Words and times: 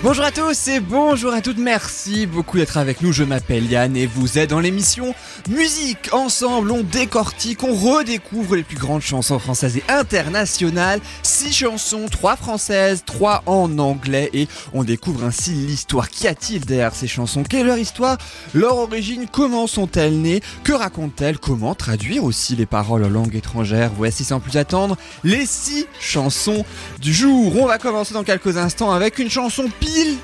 Bonjour 0.00 0.24
à 0.24 0.30
tous 0.30 0.68
et 0.68 0.78
bonjour 0.78 1.32
à 1.34 1.40
toutes, 1.40 1.58
merci 1.58 2.26
beaucoup 2.26 2.56
d'être 2.56 2.76
avec 2.76 3.02
nous, 3.02 3.12
je 3.12 3.24
m'appelle 3.24 3.68
Yann 3.68 3.96
et 3.96 4.06
vous 4.06 4.38
êtes 4.38 4.50
dans 4.50 4.60
l'émission 4.60 5.12
Musique. 5.48 6.10
Ensemble, 6.12 6.70
on 6.70 6.82
décortique, 6.82 7.64
on 7.64 7.74
redécouvre 7.74 8.54
les 8.54 8.62
plus 8.62 8.76
grandes 8.76 9.00
chansons 9.00 9.38
françaises 9.38 9.76
et 9.76 9.82
internationales. 9.88 11.00
Six 11.22 11.52
chansons, 11.52 12.06
trois 12.10 12.36
françaises, 12.36 13.02
trois 13.06 13.42
en 13.46 13.78
anglais 13.78 14.30
et 14.34 14.46
on 14.72 14.84
découvre 14.84 15.24
ainsi 15.24 15.50
l'histoire. 15.50 16.10
Qu'y 16.10 16.28
a-t-il 16.28 16.64
derrière 16.64 16.94
ces 16.94 17.08
chansons? 17.08 17.42
Quelle 17.42 17.60
est 17.60 17.64
leur 17.64 17.78
histoire? 17.78 18.18
Leur 18.54 18.76
origine? 18.76 19.26
Comment 19.30 19.66
sont-elles 19.66 20.20
nées? 20.20 20.42
Que 20.64 20.72
racontent-elles? 20.72 21.38
Comment 21.38 21.74
traduire 21.74 22.24
aussi 22.24 22.54
les 22.54 22.66
paroles 22.66 23.04
en 23.04 23.08
langue 23.08 23.34
étrangère? 23.34 23.90
Voici 23.96 24.24
sans 24.24 24.38
plus 24.38 24.58
attendre 24.58 24.96
les 25.24 25.46
six 25.46 25.86
chansons 25.98 26.64
du 27.00 27.12
jour. 27.12 27.56
On 27.56 27.66
va 27.66 27.78
commencer 27.78 28.14
dans 28.14 28.24
quelques 28.24 28.58
instants 28.58 28.92
avec 28.92 29.18
une 29.18 29.30
chanson 29.30 29.64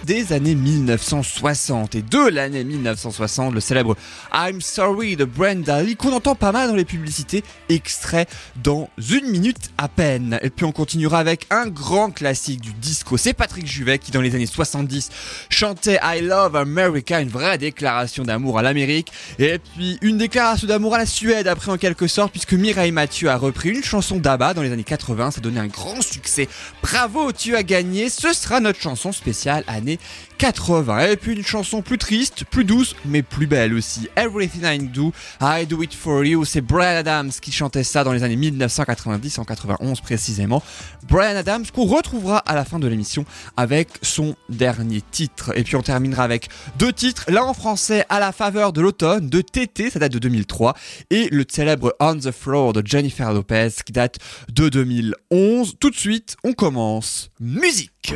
des 0.04 0.32
années 0.32 0.54
1960 0.54 1.95
et 1.95 2.02
de 2.02 2.28
l'année 2.28 2.64
1960, 2.64 3.55
le 3.55 3.60
célèbre 3.60 3.96
I'm 4.32 4.60
Sorry 4.60 5.16
de 5.16 5.25
Brenda 5.25 5.83
Lee 5.83 5.97
qu'on 5.97 6.12
entend 6.12 6.34
pas 6.34 6.52
mal 6.52 6.69
dans 6.69 6.75
les 6.75 6.84
publicités, 6.84 7.42
extrait 7.69 8.27
dans 8.62 8.91
une 8.98 9.30
minute 9.30 9.70
à 9.78 9.89
peine. 9.89 10.39
Et 10.42 10.50
puis 10.50 10.66
on 10.66 10.72
continuera 10.72 11.19
avec 11.19 11.47
un 11.50 11.69
grand 11.69 12.11
classique 12.11 12.61
du 12.61 12.72
disco, 12.74 13.16
c'est 13.16 13.33
Patrick 13.33 13.66
Juvet 13.66 13.98
qui 13.98 14.11
dans 14.11 14.20
les 14.20 14.34
années 14.34 14.47
70 14.47 15.11
chantait 15.48 15.98
I 16.02 16.20
Love 16.20 16.56
America, 16.56 17.20
une 17.20 17.30
vraie 17.30 17.56
déclaration 17.56 18.24
d'amour 18.24 18.58
à 18.58 18.62
l'Amérique, 18.62 19.12
et 19.39 19.58
puis 19.58 19.98
une 20.02 20.19
déclaration 20.19 20.67
d'amour 20.67 20.94
à 20.94 20.98
la 20.98 21.06
Suède 21.06 21.48
après 21.48 21.72
en 21.72 21.78
quelque 21.78 22.06
sorte 22.06 22.33
puisque 22.33 22.52
Mireille 22.52 22.92
Mathieu 22.92 23.30
a 23.30 23.36
repris 23.36 23.70
une 23.70 23.84
chanson 23.84 24.19
d'Abba 24.19 24.52
dans 24.52 24.62
les 24.62 24.72
années 24.72 24.84
80, 24.84 25.30
ça 25.30 25.41
donné 25.41 25.61
un 25.61 25.69
grand 25.69 26.02
succès. 26.02 26.48
Bravo, 26.83 27.33
tu 27.33 27.56
as 27.56 27.62
gagné, 27.62 28.11
ce 28.11 28.33
sera 28.33 28.61
notre 28.61 28.80
chanson 28.80 29.12
spéciale 29.12 29.53
années 29.66 29.98
80. 30.38 31.10
Et 31.10 31.16
puis 31.16 31.34
une 31.34 31.44
chanson 31.44 31.83
plus 31.83 31.98
triste, 31.98 32.44
plus 32.44 32.64
douce, 32.64 32.97
mais 33.05 33.22
plus 33.22 33.47
belle 33.47 33.74
aussi. 33.74 34.08
Everything 34.16 34.62
I 34.64 34.78
Do, 34.78 35.12
I 35.41 35.66
Do 35.66 35.83
It 35.83 35.94
For 35.94 36.24
You. 36.24 36.44
C'est 36.44 36.61
Brian 36.61 36.96
Adams 36.96 37.30
qui 37.41 37.52
chantait 37.52 37.84
ça 37.84 38.05
dans 38.05 38.12
les 38.12 38.22
années 38.22 38.36
1990, 38.36 39.38
en 39.38 39.44
91 39.44 40.00
précisément. 40.00 40.62
Brian 41.08 41.36
Adams 41.36 41.64
qu'on 41.72 41.84
retrouvera 41.84 42.38
à 42.38 42.55
la 42.55 42.64
fin 42.64 42.78
de 42.78 42.88
l'émission 42.88 43.24
avec 43.56 43.88
son 44.02 44.34
dernier 44.48 45.00
titre. 45.11 45.52
Et 45.56 45.62
puis 45.62 45.77
on 45.77 45.83
terminera 45.83 46.24
avec 46.24 46.48
deux 46.78 46.92
titres, 46.92 47.24
l'un 47.28 47.42
en 47.42 47.55
français 47.55 48.05
à 48.08 48.20
la 48.20 48.33
faveur 48.33 48.72
de 48.72 48.80
l'automne 48.80 49.28
de 49.28 49.41
TT, 49.41 49.91
ça 49.91 49.98
date 49.98 50.12
de 50.12 50.18
2003, 50.18 50.74
et 51.11 51.28
le 51.30 51.44
célèbre 51.48 51.94
On 52.00 52.16
the 52.16 52.30
Floor 52.30 52.72
de 52.72 52.83
Jennifer 52.84 53.33
Lopez 53.33 53.68
qui 53.84 53.92
date 53.92 54.18
de 54.52 54.68
2011. 54.68 55.77
Tout 55.78 55.91
de 55.91 55.96
suite, 55.96 56.36
on 56.44 56.52
commence. 56.52 57.30
Musique 57.41 58.14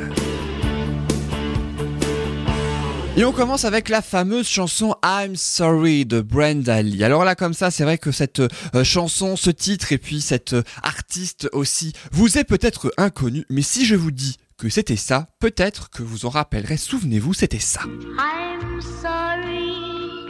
et 3.18 3.24
on 3.24 3.32
commence 3.32 3.64
avec 3.64 3.88
la 3.88 4.00
fameuse 4.00 4.46
chanson 4.46 4.94
I'm 5.04 5.34
Sorry 5.34 6.06
de 6.06 6.20
Brenda 6.20 6.80
Lee. 6.82 7.02
Alors 7.02 7.24
là 7.24 7.34
comme 7.34 7.52
ça, 7.52 7.72
c'est 7.72 7.82
vrai 7.82 7.98
que 7.98 8.12
cette 8.12 8.38
euh, 8.38 8.84
chanson, 8.84 9.34
ce 9.34 9.50
titre 9.50 9.90
et 9.90 9.98
puis 9.98 10.20
cette 10.20 10.52
euh, 10.52 10.62
artiste 10.84 11.48
aussi 11.52 11.94
vous 12.12 12.38
est 12.38 12.44
peut-être 12.44 12.92
inconnu, 12.96 13.44
mais 13.50 13.62
si 13.62 13.84
je 13.84 13.96
vous 13.96 14.12
dis 14.12 14.36
que 14.56 14.68
c'était 14.68 14.94
ça, 14.94 15.26
peut-être 15.40 15.90
que 15.90 16.04
vous 16.04 16.26
en 16.26 16.28
rappellerez. 16.28 16.76
Souvenez-vous, 16.76 17.34
c'était 17.34 17.58
ça. 17.58 17.80
I'm 18.16 18.80
sorry, 19.02 20.28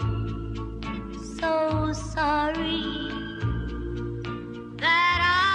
so 1.38 1.93
sorry 2.15 3.12
that 4.78 5.21
I. 5.21 5.48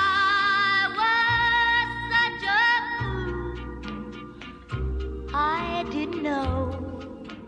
I 5.36 5.84
didn't 5.92 6.22
know. 6.22 6.83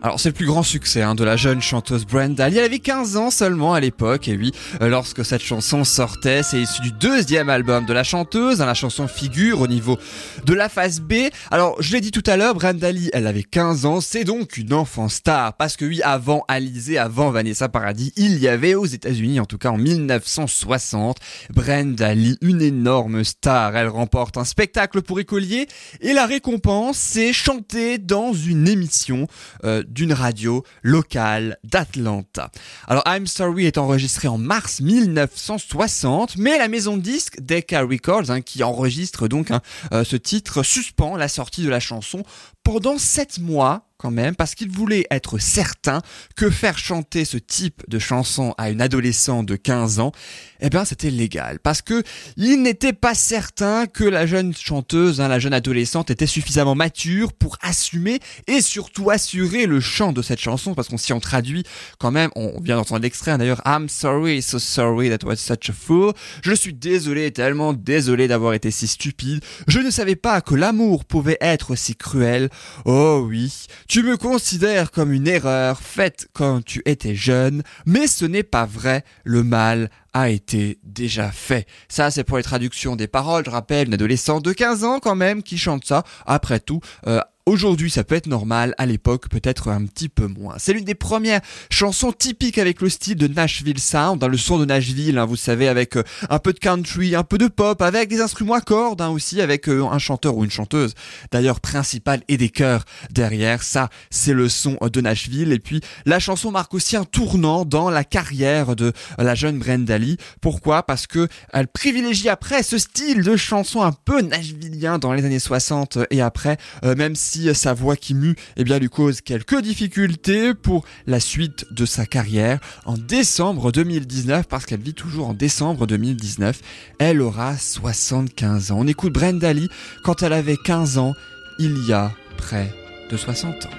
Alors 0.06 0.20
c'est 0.20 0.28
le 0.28 0.34
plus 0.34 0.46
grand 0.46 0.62
succès 0.62 1.02
hein, 1.02 1.16
de 1.16 1.24
la 1.24 1.34
jeune 1.36 1.60
chanteuse 1.60 2.06
Brenda. 2.06 2.46
Elle 2.46 2.60
avait 2.60 2.78
15 2.78 3.16
ans 3.16 3.32
seulement 3.32 3.74
à 3.74 3.80
l'époque 3.80 4.28
et 4.28 4.36
oui, 4.36 4.52
euh, 4.80 4.88
lorsque 4.88 5.24
cette 5.24 5.42
chanson 5.42 5.82
sortait, 5.82 6.44
c'est 6.44 6.60
issu 6.60 6.80
du 6.80 6.92
deuxième 6.92 7.50
album 7.50 7.86
de 7.86 7.92
la 7.92 8.04
chanteuse. 8.04 8.62
Hein, 8.62 8.66
la 8.66 8.74
chanson 8.74 9.08
figure 9.08 9.62
au 9.62 9.66
niveau 9.66 9.98
de 10.44 10.54
la 10.54 10.68
phase 10.68 11.00
B. 11.00 11.14
Alors 11.50 11.74
je 11.82 11.92
l'ai 11.92 12.00
dit 12.00 12.12
tout 12.12 12.22
à 12.26 12.36
l'heure, 12.36 12.54
Brenda 12.54 12.92
Lee, 12.92 13.10
elle 13.12 13.26
avait 13.26 13.42
15 13.42 13.84
ans, 13.84 14.00
c'est 14.00 14.22
donc 14.22 14.56
une 14.58 14.74
enfant 14.74 15.08
star 15.08 15.56
parce 15.56 15.76
que 15.76 15.84
oui, 15.84 16.00
avant 16.02 16.44
Alizé, 16.46 16.98
avant 16.98 17.30
Vanessa 17.30 17.68
Paradis, 17.68 18.12
il 18.14 18.38
y 18.38 18.46
avait 18.46 18.76
aux 18.76 18.86
États-Unis, 18.86 19.40
en 19.40 19.44
tout 19.44 19.58
cas 19.58 19.70
en 19.70 19.76
1960, 19.76 21.16
Brenda 21.52 22.14
Lee, 22.14 22.38
une 22.42 22.62
énorme 22.62 23.24
star. 23.24 23.76
Elle 23.76 23.88
remporte 23.88 24.36
un 24.36 24.44
spectacle 24.44 25.02
pour 25.02 25.18
écoliers 25.18 25.66
et 26.00 26.12
la 26.12 26.26
récompense, 26.26 26.96
c'est 26.96 27.32
chanter 27.32 27.98
dans 27.98 28.32
une 28.32 28.68
émission. 28.68 29.26
Euh, 29.64 29.82
d'une 29.96 30.12
radio 30.12 30.62
locale 30.82 31.56
d'Atlanta. 31.64 32.50
Alors 32.86 33.02
I'm 33.06 33.26
Sorry 33.26 33.64
est 33.64 33.78
enregistré 33.78 34.28
en 34.28 34.36
mars 34.36 34.80
1960, 34.80 36.36
mais 36.36 36.58
la 36.58 36.68
maison 36.68 36.98
de 36.98 37.02
disques 37.02 37.40
Decca 37.40 37.80
Records, 37.80 38.30
hein, 38.30 38.42
qui 38.42 38.62
enregistre 38.62 39.26
donc 39.26 39.50
hein, 39.50 39.62
euh, 39.92 40.04
ce 40.04 40.16
titre, 40.16 40.62
suspend 40.62 41.16
la 41.16 41.28
sortie 41.28 41.62
de 41.62 41.70
la 41.70 41.80
chanson 41.80 42.22
pendant 42.62 42.98
7 42.98 43.38
mois 43.38 43.88
même, 44.10 44.34
parce 44.34 44.54
qu'il 44.54 44.70
voulait 44.70 45.06
être 45.10 45.38
certain 45.38 46.00
que 46.36 46.50
faire 46.50 46.78
chanter 46.78 47.24
ce 47.24 47.36
type 47.36 47.82
de 47.88 47.98
chanson 47.98 48.54
à 48.58 48.70
une 48.70 48.80
adolescente 48.80 49.46
de 49.46 49.56
15 49.56 50.00
ans, 50.00 50.12
eh 50.60 50.70
bien 50.70 50.84
c'était 50.84 51.10
légal. 51.10 51.58
Parce 51.60 51.82
que 51.82 52.02
il 52.36 52.62
n'était 52.62 52.92
pas 52.92 53.14
certain 53.14 53.86
que 53.86 54.04
la 54.04 54.26
jeune 54.26 54.54
chanteuse, 54.54 55.20
hein, 55.20 55.28
la 55.28 55.38
jeune 55.38 55.52
adolescente 55.52 56.10
était 56.10 56.26
suffisamment 56.26 56.74
mature 56.74 57.32
pour 57.32 57.56
assumer 57.62 58.20
et 58.46 58.60
surtout 58.60 59.10
assurer 59.10 59.66
le 59.66 59.80
chant 59.80 60.12
de 60.12 60.22
cette 60.22 60.40
chanson, 60.40 60.74
parce 60.74 60.88
qu'on 60.88 60.98
s'y 60.98 61.12
en 61.12 61.20
traduit 61.20 61.64
quand 61.98 62.10
même, 62.10 62.30
on 62.36 62.60
vient 62.60 62.76
d'entendre 62.76 63.02
l'extrait 63.02 63.32
hein, 63.32 63.38
d'ailleurs, 63.38 63.62
I'm 63.64 63.88
sorry, 63.88 64.42
so 64.42 64.58
sorry 64.58 65.10
that 65.10 65.26
was 65.26 65.36
such 65.36 65.70
a 65.70 65.72
fool. 65.72 66.12
Je 66.42 66.52
suis 66.52 66.74
désolé, 66.74 67.30
tellement 67.30 67.72
désolé 67.72 68.28
d'avoir 68.28 68.54
été 68.54 68.70
si 68.70 68.86
stupide. 68.86 69.42
Je 69.68 69.80
ne 69.80 69.90
savais 69.90 70.16
pas 70.16 70.40
que 70.40 70.54
l'amour 70.54 71.04
pouvait 71.04 71.38
être 71.40 71.76
si 71.76 71.94
cruel. 71.94 72.48
Oh 72.84 73.26
oui, 73.28 73.66
tu 73.88 73.95
me 74.02 74.16
considères 74.16 74.90
comme 74.90 75.12
une 75.12 75.28
erreur 75.28 75.80
faite 75.80 76.28
quand 76.32 76.64
tu 76.64 76.82
étais 76.84 77.14
jeune, 77.14 77.62
mais 77.86 78.06
ce 78.06 78.24
n'est 78.24 78.42
pas 78.42 78.66
vrai, 78.66 79.04
le 79.24 79.42
mal 79.42 79.90
a 80.12 80.30
été 80.30 80.78
déjà 80.82 81.30
fait. 81.30 81.66
Ça, 81.88 82.10
c'est 82.10 82.24
pour 82.24 82.36
les 82.36 82.42
traductions 82.42 82.96
des 82.96 83.06
paroles. 83.06 83.44
Je 83.44 83.50
rappelle, 83.50 83.88
une 83.88 83.94
adolescente 83.94 84.44
de 84.44 84.52
15 84.52 84.84
ans 84.84 84.98
quand 84.98 85.14
même 85.14 85.42
qui 85.42 85.58
chante 85.58 85.84
ça. 85.84 86.04
Après 86.26 86.58
tout, 86.58 86.80
euh, 87.06 87.20
Aujourd'hui, 87.48 87.92
ça 87.92 88.02
peut 88.02 88.16
être 88.16 88.26
normal, 88.26 88.74
à 88.76 88.86
l'époque, 88.86 89.28
peut-être 89.28 89.68
un 89.68 89.86
petit 89.86 90.08
peu 90.08 90.26
moins. 90.26 90.56
C'est 90.58 90.72
l'une 90.72 90.84
des 90.84 90.96
premières 90.96 91.40
chansons 91.70 92.10
typiques 92.10 92.58
avec 92.58 92.80
le 92.80 92.88
style 92.88 93.14
de 93.14 93.28
Nashville 93.28 93.78
Sound, 93.78 94.18
dans 94.18 94.26
le 94.26 94.36
son 94.36 94.58
de 94.58 94.64
Nashville, 94.64 95.16
hein, 95.16 95.26
vous 95.26 95.36
savez, 95.36 95.68
avec 95.68 95.96
euh, 95.96 96.02
un 96.28 96.40
peu 96.40 96.52
de 96.52 96.58
country, 96.58 97.14
un 97.14 97.22
peu 97.22 97.38
de 97.38 97.46
pop, 97.46 97.80
avec 97.82 98.08
des 98.08 98.20
instruments 98.20 98.54
à 98.54 98.60
cordes 98.60 99.00
hein, 99.00 99.10
aussi, 99.10 99.40
avec 99.40 99.68
euh, 99.68 99.84
un 99.84 100.00
chanteur 100.00 100.36
ou 100.36 100.42
une 100.42 100.50
chanteuse, 100.50 100.94
d'ailleurs 101.30 101.60
principale 101.60 102.20
et 102.26 102.36
des 102.36 102.48
chœurs 102.48 102.84
derrière. 103.10 103.62
Ça, 103.62 103.90
c'est 104.10 104.32
le 104.32 104.48
son 104.48 104.76
de 104.82 105.00
Nashville. 105.00 105.52
Et 105.52 105.60
puis, 105.60 105.82
la 106.04 106.18
chanson 106.18 106.50
marque 106.50 106.74
aussi 106.74 106.96
un 106.96 107.04
tournant 107.04 107.64
dans 107.64 107.90
la 107.90 108.02
carrière 108.02 108.74
de 108.74 108.92
la 109.18 109.36
jeune 109.36 109.60
Brenda 109.60 109.98
Lee. 109.98 110.16
Pourquoi? 110.40 110.82
Parce 110.82 111.06
que 111.06 111.28
elle 111.52 111.68
privilégie 111.68 112.28
après 112.28 112.64
ce 112.64 112.76
style 112.76 113.22
de 113.22 113.36
chanson 113.36 113.82
un 113.82 113.92
peu 113.92 114.20
nashvillien 114.20 114.98
dans 114.98 115.12
les 115.12 115.24
années 115.24 115.38
60 115.38 115.98
et 116.10 116.20
après, 116.20 116.56
euh, 116.82 116.96
même 116.96 117.14
sa 117.54 117.74
voix 117.74 117.96
qui 117.96 118.14
mue 118.14 118.36
eh 118.56 118.64
bien, 118.64 118.78
lui 118.78 118.88
cause 118.88 119.20
quelques 119.20 119.60
difficultés 119.60 120.54
pour 120.54 120.84
la 121.06 121.20
suite 121.20 121.66
de 121.70 121.84
sa 121.84 122.06
carrière. 122.06 122.60
En 122.84 122.94
décembre 122.94 123.72
2019, 123.72 124.46
parce 124.46 124.66
qu'elle 124.66 124.80
vit 124.80 124.94
toujours 124.94 125.28
en 125.28 125.34
décembre 125.34 125.86
2019, 125.86 126.60
elle 126.98 127.20
aura 127.20 127.56
75 127.56 128.70
ans. 128.70 128.78
On 128.80 128.86
écoute 128.86 129.12
Brenda 129.12 129.52
Lee 129.52 129.68
quand 130.02 130.22
elle 130.22 130.32
avait 130.32 130.56
15 130.56 130.98
ans, 130.98 131.14
il 131.58 131.76
y 131.86 131.92
a 131.92 132.12
près 132.36 132.72
de 133.10 133.16
60 133.16 133.66
ans. 133.66 133.70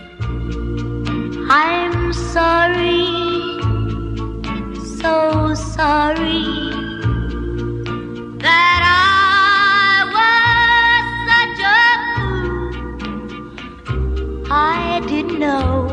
I 14.59 15.01
didn't 15.07 15.39
know 15.39 15.87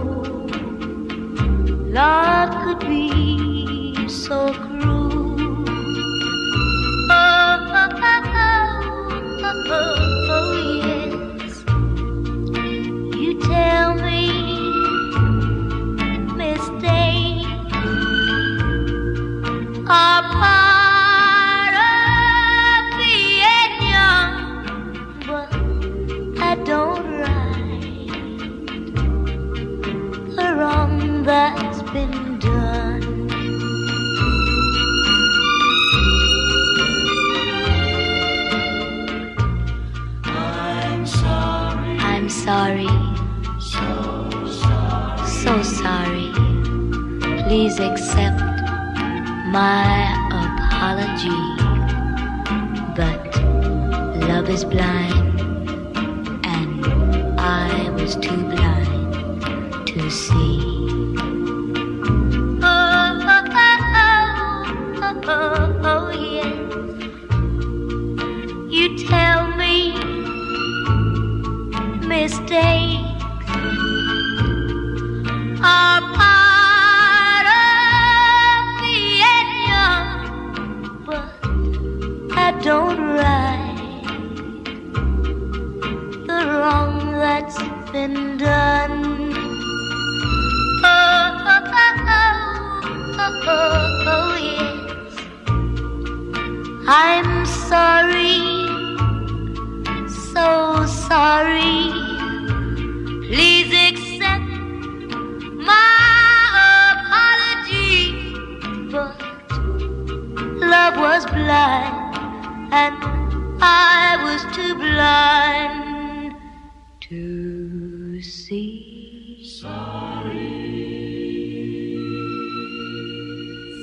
love 1.76 2.50
could 2.64 2.80
be 2.88 4.08
so 4.08 4.52
cruel. 4.54 5.36
Oh, 7.10 7.56
oh, 7.80 7.88
oh, 8.02 8.22
oh, 9.44 9.64
oh, 9.70 10.30
oh, 10.36 10.52
yes. 10.82 11.64
You 13.22 13.40
tell 13.42 13.94
me 13.96 14.03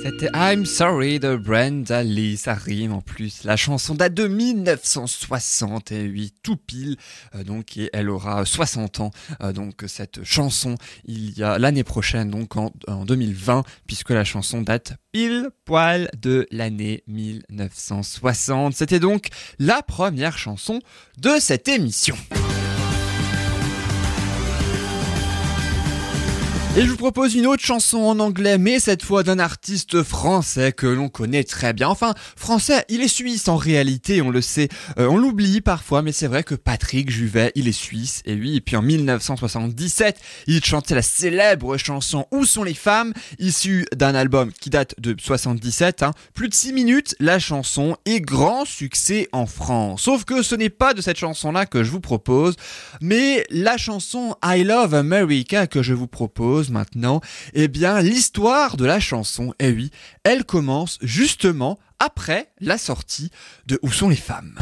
C'était 0.03 0.29
I'm 0.33 0.65
Sorry 0.65 1.19
de 1.19 1.35
Brenda 1.35 2.01
Lee, 2.01 2.35
ça 2.35 2.55
rime 2.55 2.91
en 2.91 3.01
plus. 3.01 3.43
La 3.43 3.55
chanson 3.55 3.93
date 3.93 4.15
de 4.15 4.27
1968, 4.27 6.35
tout 6.41 6.57
pile, 6.57 6.97
euh, 7.35 7.43
donc 7.43 7.79
elle 7.93 8.09
aura 8.09 8.43
60 8.43 8.99
ans. 8.99 9.11
euh, 9.43 9.53
donc 9.53 9.83
cette 9.87 10.23
chanson, 10.23 10.75
il 11.05 11.37
y 11.37 11.43
a 11.43 11.59
l'année 11.59 11.83
prochaine, 11.83 12.31
donc 12.31 12.55
en 12.55 12.71
2020, 13.05 13.63
puisque 13.85 14.09
la 14.09 14.23
chanson 14.23 14.61
date 14.61 14.93
pile 15.11 15.49
poil 15.65 16.09
de 16.19 16.47
l'année 16.51 17.03
1960. 17.07 18.73
C'était 18.73 18.99
donc 18.99 19.27
la 19.59 19.83
première 19.83 20.37
chanson 20.37 20.79
de 21.19 21.31
cette 21.39 21.67
émission. 21.67 22.15
Et 26.77 26.83
je 26.83 26.89
vous 26.89 26.95
propose 26.95 27.35
une 27.35 27.47
autre 27.47 27.61
chanson 27.61 27.97
en 27.97 28.17
anglais, 28.19 28.57
mais 28.57 28.79
cette 28.79 29.03
fois 29.03 29.23
d'un 29.23 29.39
artiste 29.39 30.03
français 30.03 30.71
que 30.71 30.87
l'on 30.87 31.09
connaît 31.09 31.43
très 31.43 31.73
bien. 31.73 31.89
Enfin, 31.89 32.13
français, 32.37 32.85
il 32.87 33.01
est 33.01 33.09
suisse 33.09 33.49
en 33.49 33.57
réalité, 33.57 34.21
on 34.21 34.29
le 34.29 34.39
sait. 34.39 34.69
Euh, 34.97 35.07
on 35.07 35.17
l'oublie 35.17 35.59
parfois, 35.59 36.01
mais 36.01 36.13
c'est 36.13 36.27
vrai 36.27 36.45
que 36.45 36.55
Patrick 36.55 37.11
Juvet, 37.11 37.51
il 37.55 37.67
est 37.67 37.73
suisse. 37.73 38.21
Et 38.23 38.35
oui, 38.35 38.55
et 38.55 38.61
puis 38.61 38.77
en 38.77 38.81
1977, 38.83 40.17
il 40.47 40.63
chantait 40.63 40.95
la 40.95 41.01
célèbre 41.01 41.75
chanson 41.75 42.25
Où 42.31 42.45
sont 42.45 42.63
les 42.63 42.73
femmes 42.73 43.11
issue 43.37 43.85
d'un 43.93 44.15
album 44.15 44.53
qui 44.53 44.69
date 44.69 44.95
de 44.97 45.13
77. 45.19 46.03
Hein. 46.03 46.11
Plus 46.33 46.47
de 46.47 46.53
6 46.53 46.71
minutes, 46.71 47.15
la 47.19 47.37
chanson 47.39 47.97
est 48.05 48.21
grand 48.21 48.63
succès 48.63 49.27
en 49.33 49.45
France. 49.45 50.03
Sauf 50.03 50.23
que 50.23 50.41
ce 50.41 50.55
n'est 50.55 50.69
pas 50.69 50.93
de 50.93 51.01
cette 51.01 51.17
chanson-là 51.17 51.65
que 51.65 51.83
je 51.83 51.91
vous 51.91 51.99
propose, 51.99 52.55
mais 53.01 53.45
la 53.49 53.75
chanson 53.75 54.37
I 54.41 54.63
Love 54.63 54.95
America 54.95 55.67
que 55.67 55.83
je 55.83 55.93
vous 55.93 56.07
propose 56.07 56.60
maintenant, 56.69 57.21
eh 57.53 57.67
bien 57.67 58.01
l'histoire 58.01 58.77
de 58.77 58.85
la 58.85 58.99
chanson, 58.99 59.53
eh 59.59 59.71
oui, 59.71 59.91
elle 60.23 60.43
commence 60.45 60.97
justement 61.01 61.79
après 61.99 62.51
la 62.59 62.77
sortie 62.77 63.31
de 63.67 63.79
Où 63.81 63.91
sont 63.91 64.09
les 64.09 64.15
femmes? 64.15 64.57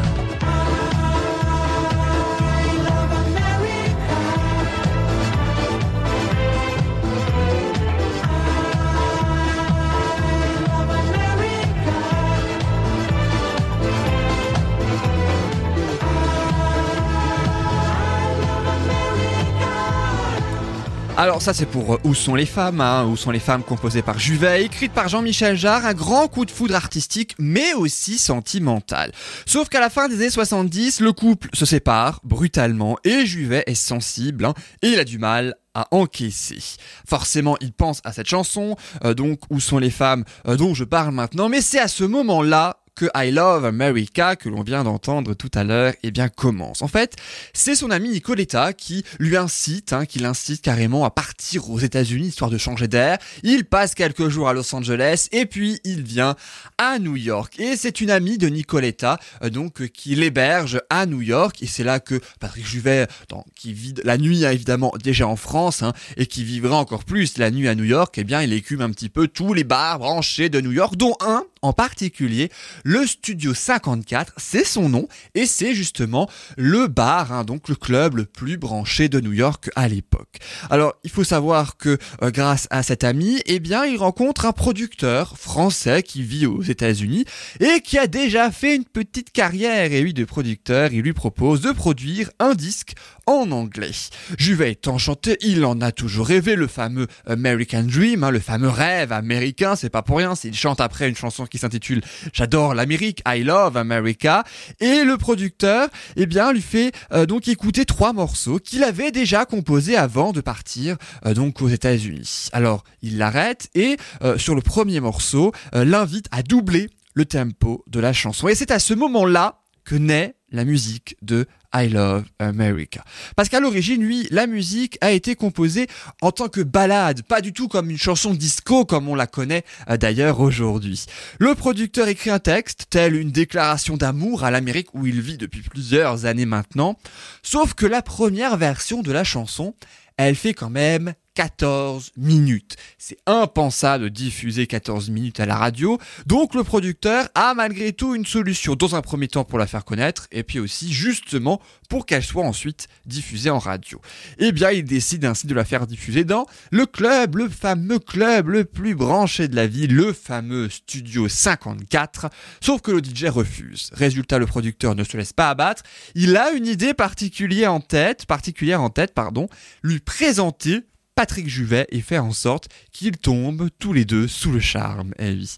Alors 21.19 21.42
ça 21.42 21.54
c'est 21.54 21.66
pour 21.66 21.95
euh, 21.95 22.00
Où 22.06 22.13
sont 22.16 22.33
les 22.33 22.45
femmes, 22.45 22.80
hein, 22.80 23.04
Où 23.04 23.18
sont 23.18 23.31
les 23.31 23.42
femmes 23.42 23.61
composées 23.61 24.02
par 24.02 24.18
Juvet, 24.18 24.64
écrite 24.64 24.94
par 24.94 25.09
Jean-Michel 25.09 25.57
Jarre, 25.57 25.85
un 25.85 25.94
grand 25.94 26.30
coup 26.30 26.45
de 26.45 26.49
foudre 26.49 26.76
artistique 26.76 27.35
mais 27.38 27.73
aussi 27.73 28.18
sentimental. 28.18 29.11
Sauf 29.45 29.68
qu'à 29.68 29.81
la 29.81 29.90
fin 29.90 30.07
des 30.07 30.16
années 30.16 30.30
70, 30.30 31.02
le 31.02 31.11
couple 31.11 31.49
se 31.52 31.66
sépare 31.66 32.21
brutalement 32.23 32.97
et 33.04 33.26
Juvet 33.26 33.66
est 33.68 33.76
sensible 33.76 34.45
hein, 34.45 34.54
et 34.81 34.92
il 34.92 34.99
a 34.99 35.04
du 35.04 35.18
mal 35.18 35.56
à 35.73 35.88
encaisser. 35.92 36.59
Forcément, 37.06 37.57
il 37.61 37.73
pense 37.73 38.02
à 38.04 38.14
cette 38.14 38.28
chanson, 38.28 38.76
euh, 39.04 39.14
donc 39.14 39.40
Où 39.49 39.59
sont 39.59 39.78
les 39.78 39.90
femmes 39.90 40.23
euh, 40.47 40.56
dont 40.56 40.73
je 40.73 40.83
parle 40.83 41.14
maintenant, 41.14 41.49
mais 41.49 41.61
c'est 41.61 41.80
à 41.80 41.88
ce 41.88 42.06
moment-là 42.06 42.79
que 42.99 43.06
I 43.15 43.31
Love 43.31 43.63
America 43.63 44.35
que 44.35 44.49
l'on 44.49 44.61
vient 44.61 44.83
d'entendre 44.83 45.33
tout 45.33 45.49
à 45.53 45.63
l'heure, 45.63 45.94
eh 46.03 46.11
bien 46.11 46.27
commence. 46.27 46.81
En 46.81 46.89
fait, 46.89 47.15
c'est 47.53 47.73
son 47.73 47.91
ami 47.91 48.09
Nicoletta 48.09 48.73
qui 48.73 49.06
lui 49.19 49.37
incite, 49.37 49.94
hein, 49.94 50.06
qui 50.06 50.19
l'incite 50.19 50.61
carrément 50.61 51.06
à 51.06 51.09
partir 51.09 51.69
aux 51.69 51.79
États-Unis 51.79 52.27
histoire 52.27 52.49
de 52.49 52.57
changer 52.57 52.89
d'air. 52.89 53.18
Il 53.44 53.63
passe 53.63 53.95
quelques 53.95 54.27
jours 54.27 54.49
à 54.49 54.53
Los 54.53 54.75
Angeles 54.75 55.29
et 55.31 55.45
puis 55.45 55.79
il 55.85 56.03
vient 56.03 56.35
à 56.77 56.99
New 56.99 57.15
York. 57.15 57.57
Et 57.57 57.77
c'est 57.77 58.01
une 58.01 58.11
amie 58.11 58.37
de 58.37 58.49
Nicoletta 58.49 59.18
euh, 59.44 59.49
donc 59.49 59.79
euh, 59.79 59.87
qui 59.87 60.15
l'héberge 60.15 60.81
à 60.89 61.06
New 61.06 61.21
York 61.21 61.63
et 61.63 61.68
c'est 61.68 61.85
là 61.85 62.01
que 62.01 62.19
Patrick 62.41 62.68
Juvet, 62.68 63.07
qui 63.56 63.71
vit 63.71 63.94
la 64.03 64.18
nuit 64.18 64.45
hein, 64.45 64.51
évidemment 64.51 64.91
déjà 65.01 65.25
en 65.25 65.37
France 65.37 65.83
hein, 65.83 65.94
et 66.18 66.25
qui 66.25 66.44
vivra 66.44 66.75
encore 66.75 67.06
plus 67.06 67.37
la 67.37 67.49
nuit 67.49 67.69
à 67.69 67.75
New 67.75 67.85
York, 67.85 68.15
eh 68.18 68.25
bien 68.25 68.41
il 68.41 68.51
écume 68.51 68.81
un 68.81 68.89
petit 68.89 69.07
peu 69.07 69.29
tous 69.29 69.53
les 69.53 69.63
bars 69.63 69.99
branchés 69.99 70.49
de 70.49 70.59
New 70.59 70.73
York, 70.73 70.97
dont 70.97 71.15
un 71.21 71.45
en 71.61 71.73
particulier 71.73 72.49
le 72.83 73.06
Studio 73.06 73.54
54, 73.54 74.33
c'est 74.37 74.66
son 74.66 74.89
nom, 74.89 75.07
et 75.35 75.45
c'est 75.45 75.73
justement 75.73 76.30
le 76.57 76.87
bar, 76.87 77.31
hein, 77.31 77.44
donc 77.44 77.69
le 77.69 77.75
club 77.75 78.18
le 78.18 78.25
plus 78.25 78.57
branché 78.57 79.09
de 79.09 79.19
New 79.19 79.33
York 79.33 79.69
à 79.75 79.87
l'époque. 79.87 80.37
Alors, 80.69 80.94
il 81.04 81.09
faut 81.09 81.23
savoir 81.23 81.78
que 81.78 81.97
euh, 82.21 82.31
grâce 82.31 82.68
à 82.69 82.83
cet 82.83 83.04
ami, 83.04 83.42
eh 83.45 83.59
il 83.69 83.97
rencontre 83.97 84.45
un 84.45 84.51
producteur 84.51 85.37
français 85.37 86.01
qui 86.01 86.23
vit 86.23 86.45
aux 86.45 86.63
États-Unis 86.63 87.25
et 87.59 87.81
qui 87.81 87.97
a 87.97 88.07
déjà 88.07 88.51
fait 88.51 88.75
une 88.75 88.85
petite 88.85 89.31
carrière. 89.31 89.92
Et 89.92 90.01
oui, 90.04 90.13
de 90.13 90.25
producteur, 90.25 90.92
il 90.92 91.01
lui 91.01 91.13
propose 91.13 91.61
de 91.61 91.71
produire 91.71 92.31
un 92.39 92.56
disque 92.56 92.94
en 93.30 93.52
anglais. 93.52 93.92
Juvet 94.38 94.71
est 94.71 94.88
enchanté, 94.88 95.38
il 95.42 95.64
en 95.66 95.80
a 95.81 95.92
toujours 95.92 96.28
rêvé, 96.28 96.56
le 96.56 96.68
fameux 96.68 97.07
American 97.28 97.83
Dream, 97.83 98.24
hein, 98.24 98.31
le 98.31 98.40
fameux 98.40 98.69
rêve 98.69 99.12
américain, 99.12 99.76
c'est 99.76 99.90
pas 99.90 100.02
pour 100.02 100.18
rien, 100.18 100.36
c'est- 100.36 100.48
il 100.50 100.56
chante 100.56 100.81
après 100.81 101.07
une 101.07 101.16
chanson 101.16 101.45
qui 101.45 101.57
s'intitule 101.57 102.02
J'adore 102.33 102.74
l'Amérique, 102.74 103.21
I 103.28 103.44
love 103.44 103.78
America, 103.78 104.44
et 104.80 105.04
le 105.04 105.18
producteur, 105.18 105.90
eh 106.16 106.26
bien, 106.26 106.52
lui 106.52 106.62
fait 106.62 106.92
euh, 107.12 107.26
donc 107.26 107.48
écouter 107.48 107.86
trois 107.86 108.14
morceaux 108.14 108.57
qu'il 108.59 108.83
avait 108.83 109.12
déjà 109.12 109.45
composés 109.45 109.95
avant 109.95 110.31
de 110.31 110.42
partir 110.42 110.98
euh, 111.26 111.33
donc 111.33 111.62
aux 111.62 111.69
États-Unis. 111.69 112.48
Alors, 112.52 112.83
il 113.02 113.18
l'arrête 113.18 113.69
et 113.76 113.98
euh, 114.24 114.38
sur 114.38 114.56
le 114.56 114.62
premier 114.62 115.00
morceau, 115.00 115.52
l'invite 115.74 116.28
à 116.31 116.42
doubler 116.42 116.90
le 117.14 117.26
tempo 117.26 117.83
de 117.88 118.00
la 118.00 118.14
chanson. 118.14 118.48
Et 118.48 118.56
c'est 118.56 118.71
à 118.71 118.80
ce 118.80 118.94
moment-là 118.94 119.62
que 119.83 119.95
naît 119.95 120.36
la 120.52 120.66
musique 120.66 121.16
de 121.21 121.45
I 121.73 121.90
Love 121.90 122.26
America. 122.40 123.04
Parce 123.35 123.49
qu'à 123.49 123.59
l'origine, 123.59 124.04
lui, 124.04 124.28
la 124.31 124.47
musique 124.47 124.97
a 125.02 125.11
été 125.11 125.35
composée 125.35 125.88
en 126.21 126.31
tant 126.31 126.47
que 126.47 126.61
ballade, 126.61 127.21
pas 127.23 127.42
du 127.42 127.54
tout 127.54 127.68
comme 127.68 127.90
une 127.90 127.97
chanson 127.97 128.33
disco 128.33 128.85
comme 128.85 129.07
on 129.07 129.16
la 129.16 129.28
connaît 129.28 129.64
euh, 129.90 129.97
d'ailleurs 129.97 130.40
aujourd'hui. 130.40 131.06
Le 131.40 131.54
producteur 131.56 132.07
écrit 132.07 132.30
un 132.31 132.40
texte, 132.40 132.85
tel 132.90 133.16
une 133.16 133.31
déclaration 133.31 133.97
d'amour 133.97 134.44
à 134.44 134.52
l'Amérique 134.52 134.94
où 134.94 135.06
il 135.06 135.21
vit 135.21 135.38
depuis 135.38 135.61
plusieurs 135.61 136.26
années 136.26 136.45
maintenant, 136.45 136.97
sauf 137.44 137.73
que 137.73 137.85
la 137.85 138.02
première 138.02 138.57
version 138.57 139.02
de 139.02 139.11
la 139.11 139.23
chanson, 139.23 139.76
elle 140.18 140.35
fait 140.35 140.54
quand 140.54 140.69
même 140.69 141.14
14 141.36 142.12
minutes. 142.18 142.76
C'est 142.98 143.18
impensable 143.26 144.06
de 144.06 144.09
diffuser 144.09 144.68
14 144.68 145.09
minutes 145.09 145.40
à 145.40 145.45
la 145.45 145.56
radio, 145.56 145.98
donc 146.26 146.54
le 146.54 146.64
producteur 146.64 147.30
a 147.36 147.54
malgré 147.54 147.94
tout 147.94 148.16
une 148.16 148.26
solution, 148.26 148.76
dans 148.76 148.95
un 148.95 149.02
premier 149.02 149.28
temps 149.28 149.44
pour 149.44 149.59
la 149.59 149.68
faire 149.68 149.86
connaître, 149.86 150.28
et 150.31 150.44
puis 150.44 150.59
aussi 150.59 150.92
justement 150.92 151.62
pour 151.90 152.06
qu'elle 152.06 152.24
soit 152.24 152.44
ensuite 152.44 152.88
diffusée 153.06 153.50
en 153.50 153.59
radio. 153.59 154.02
Eh 154.38 154.52
bien, 154.52 154.71
il 154.71 154.83
décide 154.83 155.26
ainsi 155.26 155.48
de 155.48 155.54
la 155.54 155.66
faire 155.66 155.88
diffuser 155.88 156.24
dans 156.24 156.45
le 156.71 156.86
club, 156.86 157.38
le 157.38 157.50
fameux 157.50 158.00
club 158.00 158.50
le 158.50 158.66
plus 158.66 158.95
branché 158.95 159.48
de 159.48 159.56
la 159.56 159.68
ville, 159.68 159.95
le 159.95 160.14
fameux 160.14 160.69
Studio 160.69 161.28
54, 161.28 162.30
sauf 162.62 162.81
que 162.81 162.92
le 162.92 163.00
DJ 163.00 163.26
refuse. 163.26 163.90
Résultat, 163.94 164.40
le 164.40 164.45
producteur 164.45 164.95
ne 164.95 165.04
se 165.04 165.18
laisse 165.18 165.33
pas 165.33 165.50
abattre, 165.50 165.83
il 166.16 166.36
a 166.38 166.52
une 166.52 166.68
idée 166.68 166.94
particulière 166.94 167.74
en 167.74 167.80
tête, 167.80 168.26
particulière 168.26 168.81
en 168.81 168.90
tête, 168.90 169.14
pardon, 169.14 169.48
lui 169.83 170.00
présenter 170.00 170.83
Patrick 171.19 171.49
Juvet 171.49 171.85
et 171.90 171.99
faire 171.99 172.23
en 172.23 172.31
sorte 172.31 172.69
qu'ils 172.94 173.18
tombent 173.18 173.68
tous 173.78 173.92
les 173.92 174.06
deux 174.06 174.30
sous 174.30 174.54
le 174.54 174.61
charme. 174.61 175.11
Eh 175.19 175.31
oui. 175.31 175.54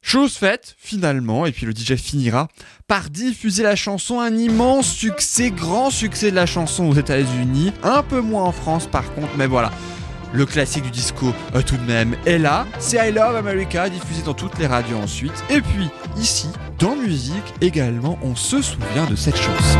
Chose 0.00 0.32
faite, 0.32 0.76
finalement, 0.78 1.44
et 1.44 1.52
puis 1.52 1.66
le 1.66 1.72
DJ 1.72 1.96
finira 1.96 2.48
par 2.88 3.10
diffuser 3.10 3.62
la 3.64 3.76
chanson, 3.76 4.18
un 4.20 4.34
immense 4.34 4.90
succès, 4.90 5.50
grand 5.50 5.90
succès 5.90 6.30
de 6.30 6.36
la 6.36 6.46
chanson 6.46 6.86
aux 6.86 6.94
États-Unis, 6.94 7.74
un 7.82 8.02
peu 8.02 8.22
moins 8.22 8.44
en 8.44 8.52
France 8.52 8.86
par 8.86 9.12
contre, 9.12 9.28
mais 9.36 9.46
voilà. 9.46 9.72
Le 10.32 10.46
classique 10.46 10.84
du 10.84 10.90
disco, 10.90 11.34
euh, 11.54 11.60
tout 11.60 11.76
de 11.76 11.84
même, 11.84 12.16
est 12.24 12.38
là. 12.38 12.66
C'est 12.78 12.96
I 13.06 13.12
Love 13.12 13.36
America, 13.36 13.90
diffusé 13.90 14.22
dans 14.22 14.32
toutes 14.32 14.58
les 14.58 14.66
radios 14.66 14.96
ensuite. 14.96 15.44
Et 15.50 15.60
puis, 15.60 15.90
ici, 16.16 16.48
dans 16.78 16.96
musique 16.96 17.52
également, 17.60 18.18
on 18.22 18.34
se 18.36 18.62
souvient 18.62 19.04
de 19.10 19.16
cette 19.16 19.36
chanson. 19.36 19.78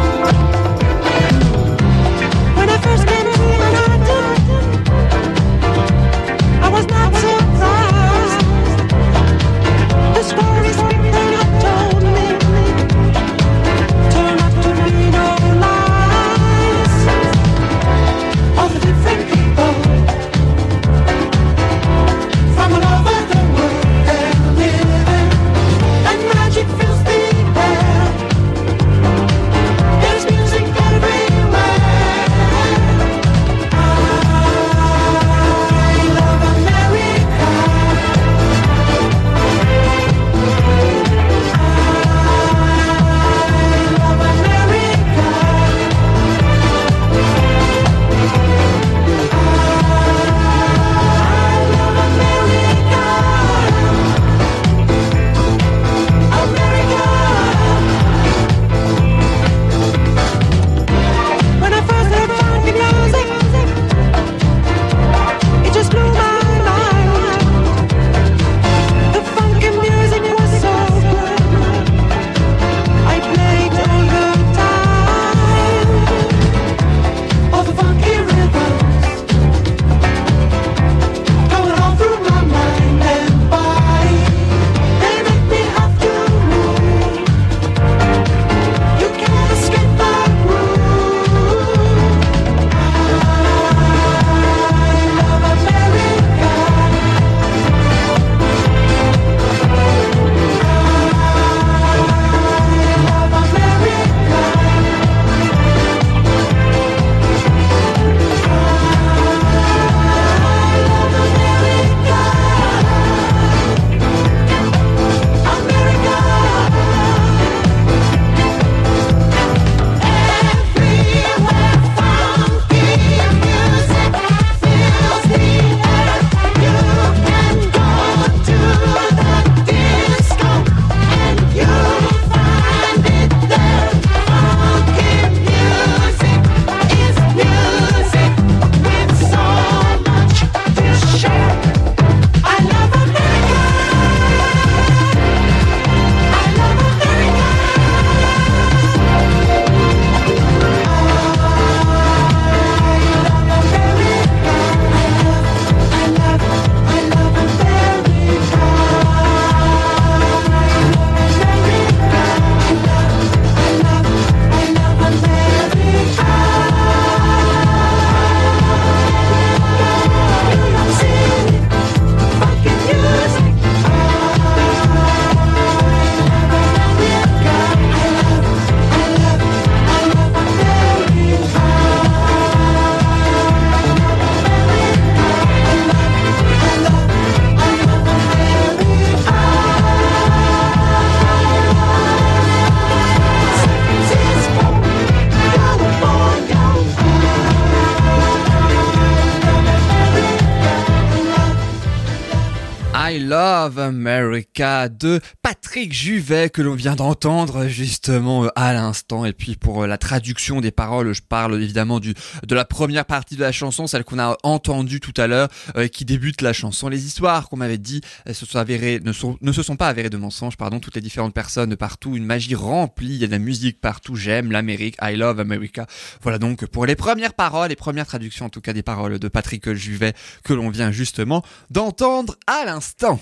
De 204.88 205.20
Patrick 205.42 205.92
Juvet 205.92 206.50
que 206.50 206.60
l'on 206.60 206.74
vient 206.74 206.94
d'entendre 206.94 207.66
justement 207.66 208.44
euh, 208.44 208.48
à 208.56 208.72
l'instant. 208.72 209.24
Et 209.24 209.32
puis 209.32 209.56
pour 209.56 209.82
euh, 209.82 209.86
la 209.86 209.98
traduction 209.98 210.60
des 210.60 210.70
paroles 210.70 211.12
je 211.14 211.22
parle 211.22 211.62
évidemment 211.62 212.00
du 212.00 212.14
de 212.46 212.54
la 212.54 212.64
première 212.64 213.04
partie 213.04 213.36
de 213.36 213.40
la 213.40 213.52
chanson 213.52 213.86
celle 213.86 214.04
qu'on 214.04 214.18
a 214.18 214.36
entendue 214.42 215.00
tout 215.00 215.14
à 215.16 215.26
l'heure 215.26 215.48
euh, 215.76 215.88
qui 215.88 216.04
débute 216.04 216.42
la 216.42 216.52
chanson. 216.52 216.88
Les 216.88 217.06
histoires 217.06 217.48
qu'on 217.48 217.56
m'avait 217.56 217.78
dit 217.78 218.00
se 218.30 218.46
sont 218.46 218.58
avérées 218.58 219.00
ne 219.04 219.12
sont 219.12 219.38
ne 219.40 219.52
se 219.52 219.62
sont 219.62 219.76
pas 219.76 219.88
avérées 219.88 220.10
de 220.10 220.16
mensonges 220.16 220.56
pardon. 220.56 220.80
Toutes 220.80 220.96
les 220.96 221.00
différentes 221.00 221.34
personnes 221.34 221.76
partout 221.76 222.16
une 222.16 222.24
magie 222.24 222.54
remplie 222.54 223.14
il 223.14 223.16
y 223.16 223.24
a 223.24 223.26
de 223.26 223.32
la 223.32 223.38
musique 223.38 223.80
partout. 223.80 224.16
J'aime 224.16 224.52
l'Amérique 224.52 224.96
I 225.00 225.16
Love 225.16 225.40
America. 225.40 225.86
Voilà 226.22 226.38
donc 226.38 226.66
pour 226.66 226.86
les 226.86 226.96
premières 226.96 227.34
paroles 227.34 227.68
les 227.68 227.76
premières 227.76 228.06
traductions 228.06 228.46
en 228.46 228.50
tout 228.50 228.60
cas 228.60 228.72
des 228.72 228.82
paroles 228.82 229.18
de 229.18 229.28
Patrick 229.28 229.72
Juvet 229.72 230.14
que 230.42 230.52
l'on 230.52 230.68
vient 230.70 230.90
justement 230.90 231.42
d'entendre 231.70 232.36
à 232.46 232.64
l'instant 232.64 233.18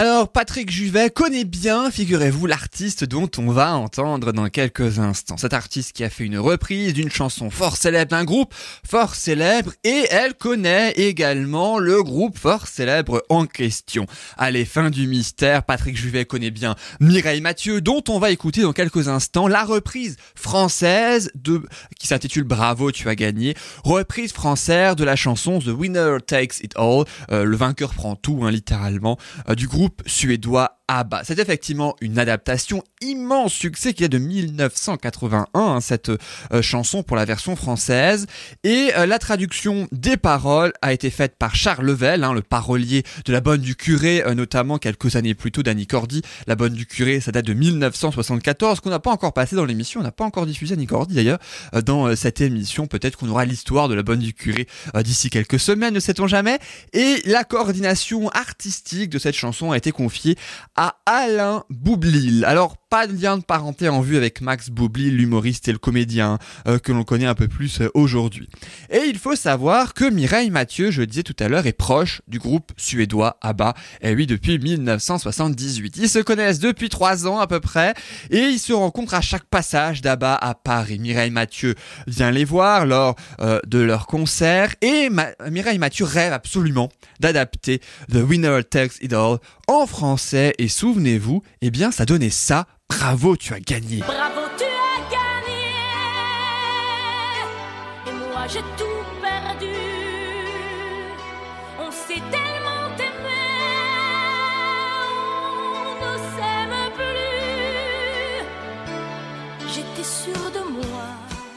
Alors, 0.00 0.30
Patrick 0.30 0.70
Juvet 0.70 1.10
connaît 1.10 1.42
bien, 1.42 1.90
figurez-vous, 1.90 2.46
l'artiste 2.46 3.04
dont 3.04 3.28
on 3.36 3.50
va 3.50 3.74
entendre 3.74 4.30
dans 4.30 4.48
quelques 4.48 5.00
instants. 5.00 5.36
Cet 5.36 5.54
artiste 5.54 5.92
qui 5.92 6.04
a 6.04 6.08
fait 6.08 6.22
une 6.22 6.38
reprise 6.38 6.94
d'une 6.94 7.10
chanson 7.10 7.50
fort 7.50 7.76
célèbre 7.76 8.12
d'un 8.12 8.22
groupe 8.22 8.54
fort 8.88 9.16
célèbre 9.16 9.72
et 9.82 10.04
elle 10.12 10.34
connaît 10.34 10.92
également 10.92 11.80
le 11.80 12.00
groupe 12.04 12.38
fort 12.38 12.68
célèbre 12.68 13.24
en 13.28 13.46
question. 13.46 14.06
Allez, 14.36 14.64
fin 14.66 14.90
du 14.90 15.08
mystère, 15.08 15.64
Patrick 15.64 15.96
Juvet 15.96 16.26
connaît 16.26 16.52
bien 16.52 16.76
Mireille 17.00 17.40
Mathieu 17.40 17.80
dont 17.80 18.04
on 18.08 18.20
va 18.20 18.30
écouter 18.30 18.62
dans 18.62 18.72
quelques 18.72 19.08
instants 19.08 19.48
la 19.48 19.64
reprise 19.64 20.16
française 20.36 21.32
de, 21.34 21.60
qui 21.98 22.06
s'intitule 22.06 22.44
Bravo, 22.44 22.92
tu 22.92 23.08
as 23.08 23.16
gagné, 23.16 23.56
reprise 23.82 24.32
française 24.32 24.94
de 24.94 25.02
la 25.02 25.16
chanson 25.16 25.58
The 25.58 25.76
Winner 25.76 26.18
Takes 26.24 26.60
It 26.62 26.74
All, 26.76 27.02
euh, 27.32 27.42
le 27.42 27.56
vainqueur 27.56 27.94
prend 27.94 28.14
tout, 28.14 28.42
hein, 28.44 28.52
littéralement, 28.52 29.18
euh, 29.48 29.56
du 29.56 29.66
groupe 29.66 29.87
suédois 30.06 30.77
ABBA. 30.88 31.22
C'est 31.24 31.38
effectivement 31.38 31.94
une 32.00 32.18
adaptation 32.18 32.82
immense 33.02 33.52
succès 33.52 33.92
qui 33.92 34.04
est 34.04 34.08
de 34.08 34.18
1981, 34.18 35.46
hein, 35.54 35.80
cette 35.80 36.08
euh, 36.08 36.62
chanson 36.62 37.02
pour 37.02 37.16
la 37.16 37.26
version 37.26 37.54
française. 37.56 38.26
Et 38.64 38.90
euh, 38.96 39.04
la 39.06 39.18
traduction 39.18 39.86
des 39.92 40.16
paroles 40.16 40.72
a 40.80 40.92
été 40.94 41.10
faite 41.10 41.36
par 41.38 41.54
Charles 41.54 41.84
Level, 41.84 42.24
hein, 42.24 42.32
le 42.32 42.40
parolier 42.42 43.04
de 43.26 43.32
La 43.32 43.40
Bonne 43.40 43.60
du 43.60 43.76
Curé, 43.76 44.22
euh, 44.24 44.34
notamment 44.34 44.78
quelques 44.78 45.16
années 45.16 45.34
plus 45.34 45.52
tôt 45.52 45.62
d'Annie 45.62 45.86
Cordy. 45.86 46.22
La 46.46 46.56
Bonne 46.56 46.72
du 46.72 46.86
Curé, 46.86 47.20
ça 47.20 47.32
date 47.32 47.44
de 47.44 47.52
1974, 47.52 48.80
qu'on 48.80 48.90
n'a 48.90 48.98
pas 48.98 49.10
encore 49.10 49.34
passé 49.34 49.56
dans 49.56 49.66
l'émission, 49.66 50.00
on 50.00 50.04
n'a 50.04 50.10
pas 50.10 50.24
encore 50.24 50.46
diffusé 50.46 50.74
Annie 50.74 50.86
Cordy 50.86 51.14
d'ailleurs 51.14 51.38
dans 51.84 52.16
cette 52.16 52.40
émission. 52.40 52.86
Peut-être 52.86 53.16
qu'on 53.16 53.28
aura 53.28 53.44
l'histoire 53.44 53.88
de 53.88 53.94
La 53.94 54.02
Bonne 54.02 54.20
du 54.20 54.32
Curé 54.32 54.66
d'ici 55.02 55.28
quelques 55.28 55.60
semaines, 55.60 55.94
ne 55.94 56.00
sait-on 56.00 56.26
jamais. 56.26 56.58
Et 56.94 57.16
la 57.26 57.44
coordination 57.44 58.28
artistique 58.30 59.10
de 59.10 59.18
cette 59.18 59.36
chanson 59.36 59.72
a 59.72 59.76
été 59.76 59.92
confiée 59.92 60.36
à 60.80 60.94
Alain 61.06 61.64
Boublil. 61.70 62.44
Alors, 62.44 62.76
pas 62.90 63.06
de 63.06 63.20
lien 63.20 63.36
de 63.36 63.42
parenté 63.42 63.88
en 63.88 64.00
vue 64.00 64.16
avec 64.16 64.40
Max 64.40 64.70
Boublil, 64.70 65.16
l'humoriste 65.16 65.68
et 65.68 65.72
le 65.72 65.78
comédien 65.78 66.38
euh, 66.66 66.78
que 66.78 66.92
l'on 66.92 67.04
connaît 67.04 67.26
un 67.26 67.34
peu 67.34 67.48
plus 67.48 67.80
euh, 67.80 67.90
aujourd'hui. 67.94 68.48
Et 68.90 69.02
il 69.06 69.18
faut 69.18 69.36
savoir 69.36 69.92
que 69.92 70.08
Mireille 70.08 70.50
Mathieu, 70.50 70.90
je 70.90 71.00
le 71.00 71.06
disais 71.06 71.22
tout 71.22 71.36
à 71.38 71.48
l'heure, 71.48 71.66
est 71.66 71.72
proche 71.72 72.22
du 72.28 72.38
groupe 72.38 72.72
suédois 72.76 73.36
ABBA. 73.42 73.74
Et 74.00 74.14
oui, 74.14 74.26
depuis 74.26 74.58
1978. 74.58 75.96
Ils 75.98 76.08
se 76.08 76.18
connaissent 76.18 76.60
depuis 76.60 76.88
trois 76.88 77.26
ans 77.26 77.38
à 77.38 77.46
peu 77.46 77.60
près 77.60 77.94
et 78.30 78.40
ils 78.40 78.58
se 78.58 78.72
rencontrent 78.72 79.14
à 79.14 79.20
chaque 79.20 79.44
passage 79.44 80.00
d'ABBA 80.00 80.34
à 80.34 80.54
Paris. 80.54 80.98
Mireille 80.98 81.30
Mathieu 81.30 81.74
vient 82.06 82.30
les 82.30 82.44
voir 82.44 82.86
lors 82.86 83.16
euh, 83.40 83.60
de 83.66 83.78
leur 83.78 84.06
concert 84.06 84.74
et 84.80 85.10
Mireille 85.50 85.78
Mathieu 85.78 86.04
rêve 86.04 86.32
absolument 86.32 86.88
d'adapter 87.20 87.80
The 88.10 88.16
Winner 88.16 88.60
Takes 88.68 89.02
It 89.02 89.12
All 89.12 89.38
en 89.66 89.86
français 89.86 90.54
et 90.58 90.68
souvenez-vous, 90.68 91.42
eh 91.60 91.70
bien 91.70 91.90
ça 91.90 92.06
donnait 92.06 92.30
ça. 92.30 92.66
Bravo, 92.90 93.36
tu 93.36 93.52
as 93.54 93.60
gagné. 93.60 94.02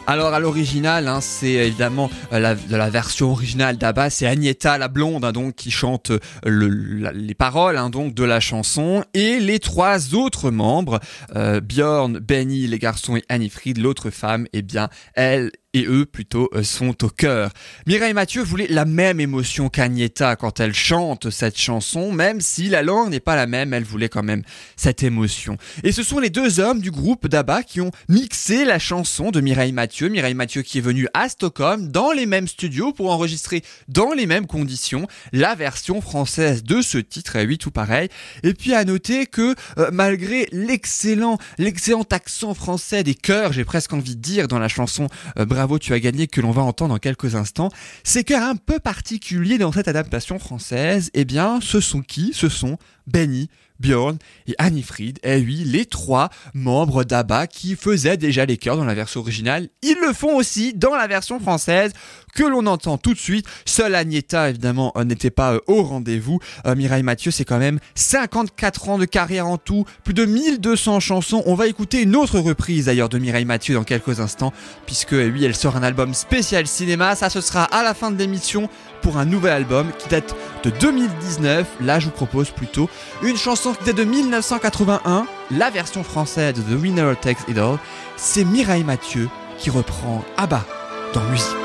Alors 0.07 0.33
à 0.33 0.39
l'original, 0.39 1.07
hein, 1.07 1.21
c'est 1.21 1.51
évidemment 1.51 2.09
euh, 2.33 2.39
la, 2.39 2.55
la 2.69 2.89
version 2.89 3.31
originale 3.31 3.77
d'Abba, 3.77 4.09
c'est 4.09 4.25
Agneta 4.25 4.77
la 4.77 4.87
blonde 4.87 5.23
hein, 5.23 5.31
donc 5.31 5.55
qui 5.55 5.71
chante 5.71 6.11
euh, 6.11 7.11
les 7.13 7.35
paroles 7.35 7.77
hein, 7.77 7.89
donc 7.89 8.13
de 8.13 8.23
la 8.23 8.39
chanson. 8.39 9.05
Et 9.13 9.39
les 9.39 9.59
trois 9.59 10.15
autres 10.15 10.51
membres, 10.51 10.99
euh, 11.35 11.61
Björn, 11.61 12.17
Benny 12.19 12.67
les 12.67 12.79
garçons 12.79 13.15
et 13.15 13.23
Annie-Fried 13.29 13.77
l'autre 13.77 14.09
femme, 14.09 14.47
eh 14.53 14.63
bien 14.63 14.89
elle 15.13 15.51
et 15.73 15.85
eux 15.85 16.05
plutôt 16.05 16.49
euh, 16.53 16.63
sont 16.63 17.03
au 17.03 17.09
cœur. 17.09 17.51
Mireille 17.87 18.13
Mathieu 18.13 18.43
voulait 18.43 18.67
la 18.67 18.85
même 18.85 19.19
émotion 19.19 19.69
qu'Agneta 19.69 20.35
quand 20.35 20.59
elle 20.59 20.73
chante 20.73 21.29
cette 21.29 21.57
chanson, 21.57 22.11
même 22.11 22.41
si 22.41 22.67
la 22.67 22.83
langue 22.83 23.09
n'est 23.09 23.19
pas 23.19 23.35
la 23.35 23.47
même, 23.47 23.73
elle 23.73 23.83
voulait 23.83 24.09
quand 24.09 24.23
même 24.23 24.43
cette 24.75 25.03
émotion. 25.03 25.57
Et 25.83 25.91
ce 25.91 26.03
sont 26.03 26.19
les 26.19 26.29
deux 26.29 26.59
hommes 26.59 26.81
du 26.81 26.91
groupe 26.91 27.27
d'Abba 27.27 27.63
qui 27.63 27.79
ont 27.79 27.91
mixé 28.09 28.65
la 28.65 28.79
chanson 28.79 29.31
de 29.31 29.39
Mireille 29.39 29.71
Mathieu. 29.71 30.09
Mireille 30.09 30.33
Mathieu 30.33 30.61
qui 30.61 30.79
est 30.79 30.81
venue 30.81 31.07
à 31.13 31.29
Stockholm 31.29 31.87
dans 31.87 32.11
les 32.11 32.25
mêmes 32.25 32.47
studios 32.47 32.91
pour 32.91 33.11
enregistrer 33.11 33.63
dans 33.87 34.11
les 34.13 34.25
mêmes 34.25 34.47
conditions 34.47 35.07
la 35.31 35.55
version 35.55 36.01
française 36.01 36.63
de 36.63 36.81
ce 36.81 36.97
titre. 36.97 37.37
Et 37.37 37.45
oui, 37.45 37.57
tout 37.57 37.71
pareil. 37.71 38.09
Et 38.43 38.53
puis 38.53 38.73
à 38.73 38.83
noter 38.83 39.25
que 39.25 39.55
euh, 39.77 39.89
malgré 39.93 40.47
l'excellent, 40.51 41.37
l'excellent 41.57 42.05
accent 42.11 42.53
français 42.53 43.03
des 43.03 43.15
chœurs, 43.15 43.53
j'ai 43.53 43.63
presque 43.63 43.93
envie 43.93 44.15
de 44.15 44.21
dire 44.21 44.47
dans 44.47 44.59
la 44.59 44.67
chanson 44.67 45.07
euh, 45.37 45.45
Bravo, 45.61 45.77
tu 45.77 45.93
as 45.93 45.99
gagné 45.99 46.25
que 46.25 46.41
l'on 46.41 46.49
va 46.49 46.63
entendre 46.63 46.95
dans 46.95 46.97
quelques 46.97 47.35
instants, 47.35 47.69
ces 48.03 48.23
chœurs 48.23 48.41
un 48.41 48.55
peu 48.55 48.79
particuliers 48.79 49.59
dans 49.59 49.71
cette 49.71 49.87
adaptation 49.87 50.39
française, 50.39 51.11
eh 51.13 51.23
bien, 51.23 51.59
ce 51.61 51.79
sont 51.79 52.01
qui? 52.01 52.31
Ce 52.33 52.49
sont 52.49 52.79
Benny, 53.05 53.47
Björn 53.81 54.17
et 54.47 54.55
Annie-Fried. 54.57 55.19
Eh 55.23 55.37
oui, 55.37 55.63
les 55.65 55.85
trois 55.85 56.29
membres 56.53 57.03
d'ABBA 57.03 57.47
qui 57.47 57.75
faisaient 57.75 58.17
déjà 58.17 58.45
les 58.45 58.57
chœurs 58.57 58.77
dans 58.77 58.85
la 58.85 58.93
version 58.93 59.19
originale. 59.19 59.69
Ils 59.81 59.97
le 60.05 60.13
font 60.13 60.35
aussi 60.35 60.73
dans 60.73 60.95
la 60.95 61.07
version 61.07 61.39
française 61.39 61.91
que 62.33 62.43
l'on 62.43 62.65
entend 62.65 62.97
tout 62.97 63.13
de 63.13 63.19
suite. 63.19 63.45
Seule 63.65 63.95
Agneta, 63.95 64.49
évidemment, 64.49 64.93
euh, 64.95 65.03
n'était 65.03 65.31
pas 65.31 65.53
euh, 65.53 65.59
au 65.67 65.83
rendez-vous. 65.83 66.39
Euh, 66.65 66.75
Mireille 66.75 67.03
Mathieu, 67.03 67.31
c'est 67.31 67.45
quand 67.45 67.57
même 67.57 67.79
54 67.95 68.89
ans 68.89 68.97
de 68.97 69.05
carrière 69.05 69.47
en 69.47 69.57
tout, 69.57 69.85
plus 70.03 70.13
de 70.13 70.25
1200 70.25 70.99
chansons. 70.99 71.43
On 71.45 71.55
va 71.55 71.67
écouter 71.67 72.01
une 72.01 72.15
autre 72.15 72.39
reprise 72.39 72.85
d'ailleurs 72.85 73.09
de 73.09 73.17
Mireille 73.17 73.45
Mathieu 73.45 73.75
dans 73.75 73.83
quelques 73.83 74.19
instants, 74.19 74.53
puisque 74.85 75.13
eh 75.13 75.29
oui, 75.29 75.43
elle 75.43 75.55
sort 75.55 75.75
un 75.75 75.83
album 75.83 76.13
spécial 76.13 76.67
cinéma. 76.67 77.15
Ça, 77.15 77.29
ce 77.29 77.41
sera 77.41 77.63
à 77.63 77.83
la 77.83 77.93
fin 77.93 78.11
de 78.11 78.17
l'émission 78.17 78.69
pour 79.01 79.17
un 79.17 79.25
nouvel 79.25 79.53
album 79.53 79.91
qui 79.97 80.09
date 80.09 80.35
de 80.63 80.69
2019. 80.69 81.67
Là, 81.81 81.99
je 81.99 82.05
vous 82.05 82.11
propose 82.11 82.49
plutôt 82.51 82.89
une 83.23 83.37
chanson 83.37 83.73
qui 83.73 83.85
date 83.85 83.97
de 83.97 84.03
1981, 84.03 85.25
la 85.51 85.69
version 85.69 86.03
française 86.03 86.53
de 86.55 86.61
The 86.61 86.81
Winner 86.81 87.13
Takes 87.21 87.47
It 87.47 87.57
All. 87.57 87.77
C'est 88.17 88.43
Mireille 88.45 88.83
Mathieu 88.83 89.29
qui 89.57 89.69
reprend 89.69 90.23
Abba 90.37 90.65
dans 91.13 91.23
musique. 91.25 91.55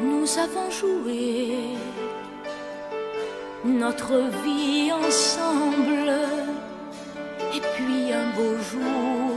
Nous 0.00 0.38
avons 0.38 0.70
joué 0.70 1.78
notre 3.64 4.14
vie 4.44 4.92
ensemble. 4.92 6.12
Et 7.54 7.60
puis 7.60 8.12
un 8.12 8.30
beau 8.36 8.56
jour, 8.70 9.27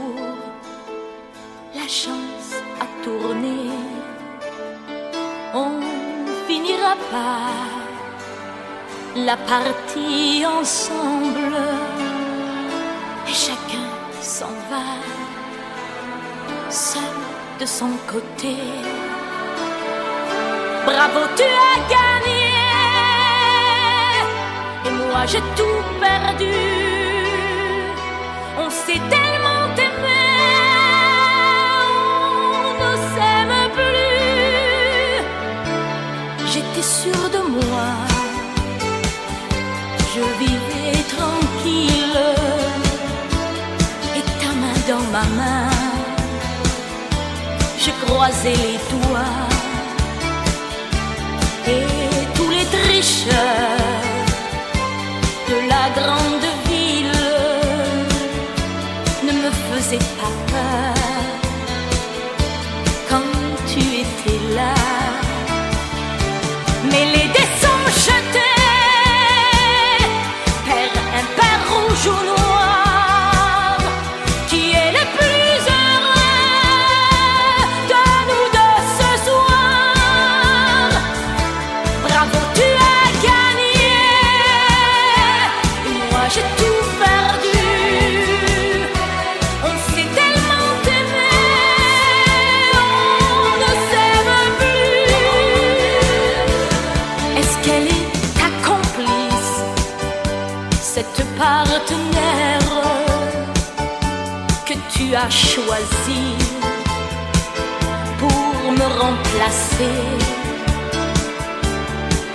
la 1.82 1.88
chance 1.88 2.54
a 2.80 2.86
tourné. 3.04 3.70
On 5.52 5.80
finira 6.46 6.94
par 7.10 7.50
la 9.16 9.36
partie 9.36 10.44
ensemble. 10.46 11.56
Et 13.28 13.36
chacun 13.46 13.88
s'en 14.20 14.54
va, 14.70 14.86
seul 16.70 17.16
de 17.60 17.66
son 17.66 17.92
côté. 18.12 18.56
Bravo, 20.86 21.20
tu 21.36 21.48
as 21.68 21.78
gagné. 21.94 22.44
Et 24.86 24.90
moi 24.90 25.22
j'ai 25.26 25.44
tout 25.58 25.82
perdu. 26.00 26.54
On 28.58 28.70
s'est 28.70 29.02
tellement 29.10 29.41
J'étais 36.82 37.12
sûre 37.12 37.30
de 37.30 37.38
moi. 37.38 37.88
Je 40.14 40.20
vivais 40.42 41.02
tranquille. 41.16 42.22
Et 44.16 44.22
ta 44.40 44.52
main 44.60 44.78
dans 44.88 45.06
ma 45.12 45.24
main. 45.36 45.70
Je 47.78 47.90
croisais 48.04 48.54
les 48.66 48.78
doigts 48.92 49.48
et 51.68 51.86
tous 52.34 52.50
les 52.50 52.64
tricheurs 52.64 53.61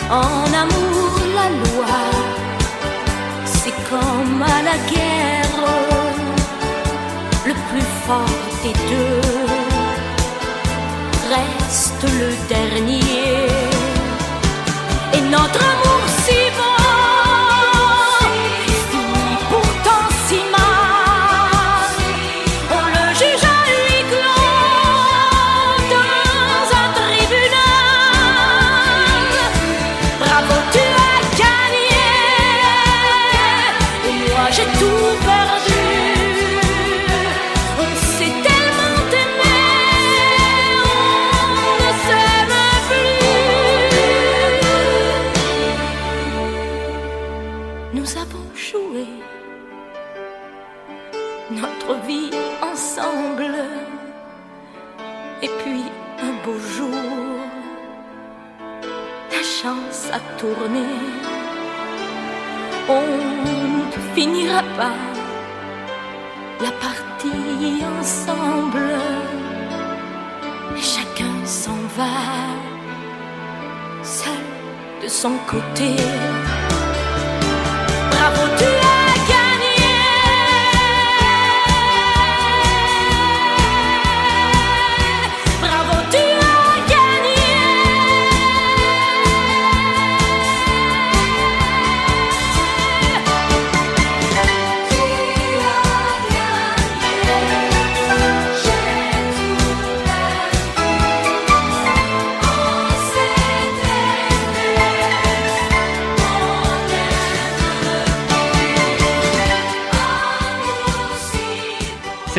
En 0.09 0.45
amour, 0.63 1.13
la 1.35 1.49
loi, 1.49 1.97
c'est 3.45 3.77
comme 3.89 4.41
à 4.41 4.61
la 4.63 4.77
guerre, 4.91 5.57
le 7.45 7.53
plus 7.69 7.87
fort 8.05 8.39
des 8.63 8.73
deux 8.89 9.37
reste 11.29 12.03
le 12.03 12.29
dernier. 12.47 13.47
Et 15.13 15.21
notre 15.29 15.61
amour 15.73 16.03
son 75.21 75.35
côté. 75.47 75.95
Bravo, 78.11 78.43
tu 78.59 78.76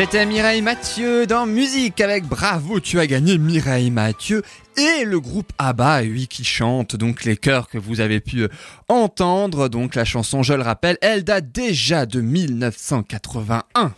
C'était 0.01 0.25
Mireille 0.25 0.61
Mathieu 0.61 1.27
dans 1.27 1.45
Musique 1.45 1.99
avec 1.99 2.23
Bravo, 2.23 2.79
tu 2.79 3.01
as 3.01 3.05
gagné 3.05 3.37
Mireille 3.37 3.91
Mathieu 3.91 4.43
et 4.77 5.03
le 5.03 5.19
groupe 5.19 5.51
ABBA, 5.57 6.03
oui, 6.03 6.27
qui 6.29 6.45
chante 6.45 6.95
donc 6.95 7.25
les 7.25 7.35
chœurs 7.35 7.67
que 7.67 7.77
vous 7.77 7.99
avez 7.99 8.21
pu 8.21 8.43
euh, 8.43 8.47
entendre. 8.87 9.67
Donc 9.67 9.95
la 9.95 10.05
chanson, 10.05 10.41
je 10.41 10.53
le 10.53 10.61
rappelle, 10.61 10.97
elle 11.01 11.25
date 11.25 11.51
déjà 11.51 12.05
de 12.05 12.21
1981. 12.21 13.91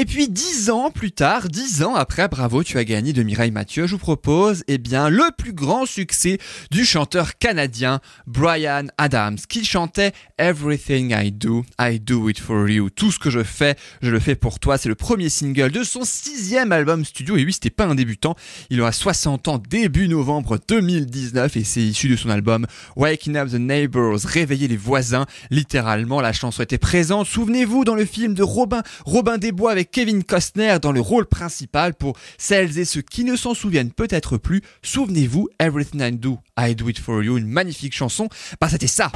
Et 0.00 0.04
puis 0.04 0.28
dix 0.28 0.70
ans 0.70 0.92
plus 0.92 1.10
tard, 1.10 1.48
dix 1.48 1.82
ans 1.82 1.96
après 1.96 2.28
Bravo, 2.28 2.62
tu 2.62 2.78
as 2.78 2.84
gagné 2.84 3.12
de 3.12 3.24
Mireille 3.24 3.50
Mathieu, 3.50 3.88
je 3.88 3.92
vous 3.94 3.98
propose 3.98 4.62
eh 4.68 4.78
bien 4.78 5.08
le 5.08 5.24
plus 5.36 5.52
grand 5.52 5.86
succès 5.86 6.38
du 6.70 6.84
chanteur 6.84 7.36
canadien 7.36 7.98
Brian 8.28 8.84
Adams, 8.96 9.38
qui 9.48 9.64
chantait 9.64 10.12
Everything 10.38 11.12
I 11.20 11.32
Do, 11.32 11.64
I 11.80 11.98
Do 11.98 12.28
It 12.28 12.38
For 12.38 12.68
You. 12.68 12.90
Tout 12.90 13.10
ce 13.10 13.18
que 13.18 13.28
je 13.28 13.42
fais, 13.42 13.74
je 14.00 14.12
le 14.12 14.20
fais 14.20 14.36
pour 14.36 14.60
toi. 14.60 14.78
C'est 14.78 14.88
le 14.88 14.94
premier 14.94 15.30
single 15.30 15.72
de 15.72 15.82
son 15.82 16.04
sixième 16.04 16.70
album 16.70 17.04
studio. 17.04 17.36
Et 17.36 17.44
oui, 17.44 17.52
c'était 17.52 17.68
pas 17.68 17.86
un 17.86 17.96
débutant. 17.96 18.36
Il 18.70 18.80
aura 18.80 18.92
60 18.92 19.48
ans 19.48 19.58
début 19.58 20.06
novembre 20.06 20.60
2019 20.68 21.56
et 21.56 21.64
c'est 21.64 21.82
issu 21.82 22.08
de 22.08 22.14
son 22.14 22.30
album 22.30 22.68
Waking 22.94 23.36
Up 23.36 23.50
the 23.50 23.54
Neighbors, 23.54 24.20
réveiller 24.24 24.68
les 24.68 24.76
voisins. 24.76 25.26
Littéralement, 25.50 26.20
la 26.20 26.32
chanson 26.32 26.62
était 26.62 26.78
présente. 26.78 27.26
Souvenez-vous 27.26 27.84
dans 27.84 27.96
le 27.96 28.04
film 28.04 28.34
de 28.34 28.44
Robin, 28.44 28.84
Robin 29.04 29.38
des 29.38 29.50
Bois 29.50 29.72
avec 29.72 29.87
Kevin 29.92 30.24
Costner 30.24 30.78
dans 30.80 30.92
le 30.92 31.00
rôle 31.00 31.26
principal. 31.26 31.94
Pour 31.94 32.16
celles 32.36 32.78
et 32.78 32.84
ceux 32.84 33.02
qui 33.02 33.24
ne 33.24 33.36
s'en 33.36 33.54
souviennent 33.54 33.92
peut-être 33.92 34.36
plus, 34.36 34.62
souvenez-vous, 34.82 35.48
Everything 35.58 36.02
I 36.02 36.12
Do, 36.12 36.38
I 36.58 36.74
Do 36.74 36.88
It 36.88 36.98
For 36.98 37.22
You, 37.22 37.38
une 37.38 37.48
magnifique 37.48 37.94
chanson. 37.94 38.28
Bah, 38.60 38.68
c'était 38.68 38.86
ça. 38.86 39.10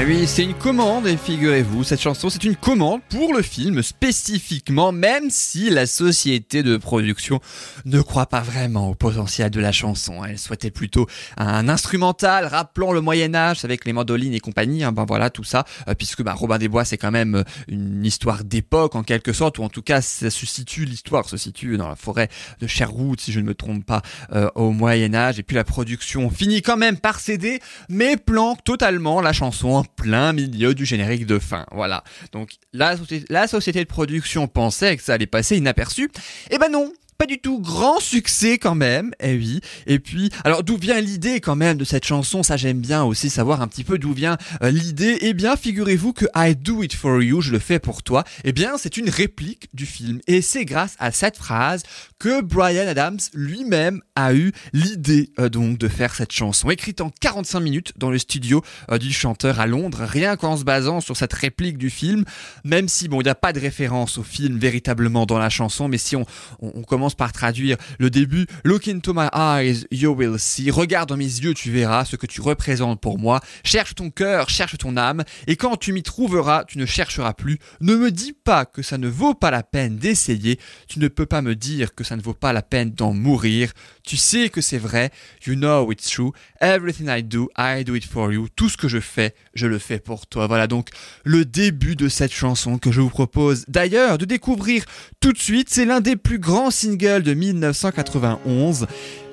Eh 0.00 0.04
oui, 0.04 0.28
c'est 0.28 0.44
une 0.44 0.54
commande, 0.54 1.08
et 1.08 1.16
figurez-vous, 1.16 1.82
cette 1.82 2.00
chanson, 2.00 2.30
c'est 2.30 2.44
une 2.44 2.54
commande 2.54 3.00
pour 3.08 3.34
le 3.34 3.42
film 3.42 3.82
spécifiquement, 3.82 4.92
même 4.92 5.28
si 5.28 5.70
la 5.70 5.86
société 5.86 6.62
de 6.62 6.76
production 6.76 7.40
ne 7.84 8.00
croit 8.00 8.26
pas 8.26 8.40
vraiment 8.40 8.90
au 8.90 8.94
potentiel 8.94 9.50
de 9.50 9.58
la 9.58 9.72
chanson. 9.72 10.24
Elle 10.24 10.38
souhaitait 10.38 10.70
plutôt 10.70 11.08
un 11.36 11.68
instrumental 11.68 12.46
rappelant 12.46 12.92
le 12.92 13.00
Moyen-Âge 13.00 13.64
avec 13.64 13.84
les 13.86 13.92
mandolines 13.92 14.34
et 14.34 14.38
compagnie, 14.38 14.84
hein, 14.84 14.92
ben 14.92 15.04
voilà, 15.04 15.30
tout 15.30 15.42
ça, 15.42 15.64
euh, 15.88 15.94
puisque 15.94 16.22
ben, 16.22 16.32
Robin 16.32 16.58
des 16.58 16.68
Bois, 16.68 16.84
c'est 16.84 16.96
quand 16.96 17.10
même 17.10 17.34
euh, 17.34 17.44
une 17.66 18.06
histoire 18.06 18.44
d'époque 18.44 18.94
en 18.94 19.02
quelque 19.02 19.32
sorte, 19.32 19.58
ou 19.58 19.64
en 19.64 19.68
tout 19.68 19.82
cas, 19.82 20.00
ça 20.00 20.30
se 20.30 20.46
situe, 20.46 20.84
l'histoire 20.84 21.28
se 21.28 21.36
situe 21.36 21.76
dans 21.76 21.88
la 21.88 21.96
forêt 21.96 22.28
de 22.60 22.68
Sherwood, 22.68 23.20
si 23.20 23.32
je 23.32 23.40
ne 23.40 23.46
me 23.46 23.54
trompe 23.54 23.84
pas, 23.84 24.02
euh, 24.32 24.48
au 24.54 24.70
Moyen-Âge, 24.70 25.40
et 25.40 25.42
puis 25.42 25.56
la 25.56 25.64
production 25.64 26.30
finit 26.30 26.62
quand 26.62 26.76
même 26.76 26.98
par 26.98 27.18
céder, 27.18 27.58
mais 27.88 28.16
planque 28.16 28.62
totalement 28.62 29.20
la 29.20 29.32
chanson 29.32 29.70
en 29.70 29.84
plein 29.96 30.32
milieu 30.32 30.74
du 30.74 30.84
générique 30.84 31.26
de 31.26 31.38
fin. 31.38 31.66
Voilà. 31.72 32.04
Donc 32.32 32.50
la, 32.72 32.96
la 33.28 33.48
société 33.48 33.80
de 33.80 33.88
production 33.88 34.46
pensait 34.48 34.96
que 34.96 35.02
ça 35.02 35.14
allait 35.14 35.26
passer 35.26 35.56
inaperçu. 35.56 36.10
Eh 36.50 36.58
ben 36.58 36.70
non 36.70 36.92
pas 37.18 37.26
du 37.26 37.40
tout 37.40 37.60
grand 37.60 37.98
succès 37.98 38.58
quand 38.58 38.76
même, 38.76 39.10
eh 39.18 39.36
oui. 39.36 39.60
Et 39.88 39.98
puis, 39.98 40.30
alors 40.44 40.62
d'où 40.62 40.76
vient 40.76 41.00
l'idée 41.00 41.40
quand 41.40 41.56
même 41.56 41.76
de 41.76 41.84
cette 41.84 42.04
chanson? 42.04 42.44
Ça 42.44 42.56
j'aime 42.56 42.80
bien 42.80 43.02
aussi 43.02 43.28
savoir 43.28 43.60
un 43.60 43.66
petit 43.66 43.82
peu 43.82 43.98
d'où 43.98 44.12
vient 44.12 44.38
euh, 44.62 44.70
l'idée. 44.70 45.18
Eh 45.22 45.34
bien, 45.34 45.56
figurez-vous 45.56 46.12
que 46.12 46.26
I 46.36 46.54
Do 46.54 46.84
It 46.84 46.94
For 46.94 47.20
You, 47.20 47.40
je 47.40 47.50
le 47.50 47.58
fais 47.58 47.80
pour 47.80 48.04
toi. 48.04 48.22
Eh 48.44 48.52
bien, 48.52 48.78
c'est 48.78 48.96
une 48.96 49.10
réplique 49.10 49.68
du 49.74 49.84
film. 49.84 50.20
Et 50.28 50.42
c'est 50.42 50.64
grâce 50.64 50.94
à 51.00 51.10
cette 51.10 51.36
phrase 51.36 51.82
que 52.20 52.40
Brian 52.40 52.86
Adams 52.86 53.18
lui-même 53.34 54.00
a 54.14 54.32
eu 54.34 54.52
l'idée 54.72 55.30
euh, 55.40 55.48
donc 55.48 55.76
de 55.78 55.88
faire 55.88 56.14
cette 56.14 56.32
chanson, 56.32 56.70
écrite 56.70 57.00
en 57.00 57.10
45 57.20 57.60
minutes 57.60 57.92
dans 57.96 58.10
le 58.10 58.18
studio 58.18 58.62
euh, 58.92 58.98
du 58.98 59.12
chanteur 59.12 59.58
à 59.58 59.66
Londres, 59.66 60.02
rien 60.02 60.36
qu'en 60.36 60.56
se 60.56 60.64
basant 60.64 61.00
sur 61.00 61.16
cette 61.16 61.32
réplique 61.32 61.78
du 61.78 61.90
film, 61.90 62.24
même 62.64 62.88
si 62.88 63.08
bon, 63.08 63.20
il 63.20 63.24
n'y 63.24 63.30
a 63.30 63.34
pas 63.34 63.52
de 63.52 63.60
référence 63.60 64.18
au 64.18 64.22
film 64.22 64.58
véritablement 64.58 65.26
dans 65.26 65.38
la 65.38 65.50
chanson, 65.50 65.88
mais 65.88 65.98
si 65.98 66.14
on, 66.16 66.24
on, 66.60 66.72
on 66.76 66.82
commence 66.82 67.07
par 67.14 67.32
traduire 67.32 67.76
le 67.98 68.10
début, 68.10 68.46
Look 68.64 68.88
into 68.88 69.12
my 69.14 69.28
eyes, 69.32 69.86
you 69.90 70.12
will 70.12 70.38
see, 70.38 70.70
regarde 70.70 71.08
dans 71.08 71.16
mes 71.16 71.24
yeux, 71.24 71.54
tu 71.54 71.70
verras 71.70 72.04
ce 72.04 72.16
que 72.16 72.26
tu 72.26 72.40
représentes 72.40 73.00
pour 73.00 73.18
moi, 73.18 73.40
cherche 73.64 73.94
ton 73.94 74.10
cœur, 74.10 74.48
cherche 74.48 74.78
ton 74.78 74.96
âme, 74.96 75.24
et 75.46 75.56
quand 75.56 75.76
tu 75.76 75.92
m'y 75.92 76.02
trouveras, 76.02 76.64
tu 76.64 76.78
ne 76.78 76.86
chercheras 76.86 77.32
plus, 77.32 77.58
ne 77.80 77.94
me 77.94 78.10
dis 78.10 78.32
pas 78.32 78.64
que 78.64 78.82
ça 78.82 78.98
ne 78.98 79.08
vaut 79.08 79.34
pas 79.34 79.50
la 79.50 79.62
peine 79.62 79.96
d'essayer, 79.96 80.58
tu 80.88 80.98
ne 80.98 81.08
peux 81.08 81.26
pas 81.26 81.42
me 81.42 81.54
dire 81.54 81.94
que 81.94 82.04
ça 82.04 82.16
ne 82.16 82.22
vaut 82.22 82.34
pas 82.34 82.52
la 82.52 82.62
peine 82.62 82.90
d'en 82.90 83.12
mourir, 83.12 83.72
tu 84.04 84.16
sais 84.16 84.48
que 84.48 84.60
c'est 84.60 84.78
vrai, 84.78 85.10
you 85.46 85.54
know 85.54 85.90
it's 85.92 86.10
true, 86.10 86.32
everything 86.60 87.08
I 87.08 87.22
do, 87.22 87.48
I 87.56 87.84
do 87.84 87.94
it 87.94 88.04
for 88.04 88.32
you, 88.32 88.48
tout 88.54 88.68
ce 88.68 88.76
que 88.76 88.88
je 88.88 89.00
fais, 89.00 89.34
je 89.54 89.66
le 89.66 89.78
fais 89.78 89.98
pour 89.98 90.26
toi. 90.26 90.46
Voilà 90.46 90.66
donc 90.66 90.88
le 91.24 91.44
début 91.44 91.96
de 91.96 92.08
cette 92.08 92.32
chanson 92.32 92.78
que 92.78 92.92
je 92.92 93.00
vous 93.00 93.10
propose 93.10 93.64
d'ailleurs 93.68 94.18
de 94.18 94.24
découvrir 94.24 94.84
tout 95.20 95.32
de 95.32 95.38
suite, 95.38 95.68
c'est 95.70 95.84
l'un 95.84 96.00
des 96.00 96.16
plus 96.16 96.38
grands 96.38 96.70
singles 96.70 96.97
de 96.98 97.32
1991. 97.32 98.86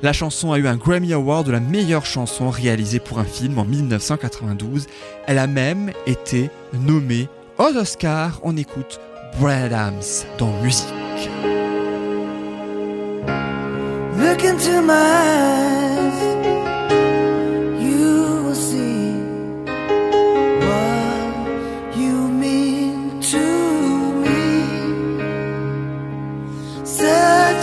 La 0.03 0.13
chanson 0.13 0.51
a 0.51 0.59
eu 0.59 0.67
un 0.67 0.75
Grammy 0.75 1.13
Award 1.13 1.47
de 1.47 1.51
la 1.51 1.59
meilleure 1.59 2.05
chanson 2.05 2.49
réalisée 2.49 2.99
pour 2.99 3.17
un 3.19 3.25
film 3.25 3.57
en 3.57 3.65
1992. 3.65 4.85
Elle 5.25 5.39
a 5.39 5.47
même 5.47 5.91
été 6.05 6.51
nommée 6.73 7.27
aux 7.57 7.75
Oscars. 7.75 8.39
On 8.43 8.55
écoute 8.55 8.99
Bryan 9.39 9.63
Adams 9.63 10.01
dans 10.37 10.51
Musique. 10.61 10.85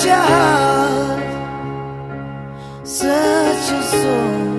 Such 0.02 0.10
a 0.10 0.20
heart, 0.20 1.22
such 2.84 3.70
a 3.70 3.82
soul. 3.84 4.52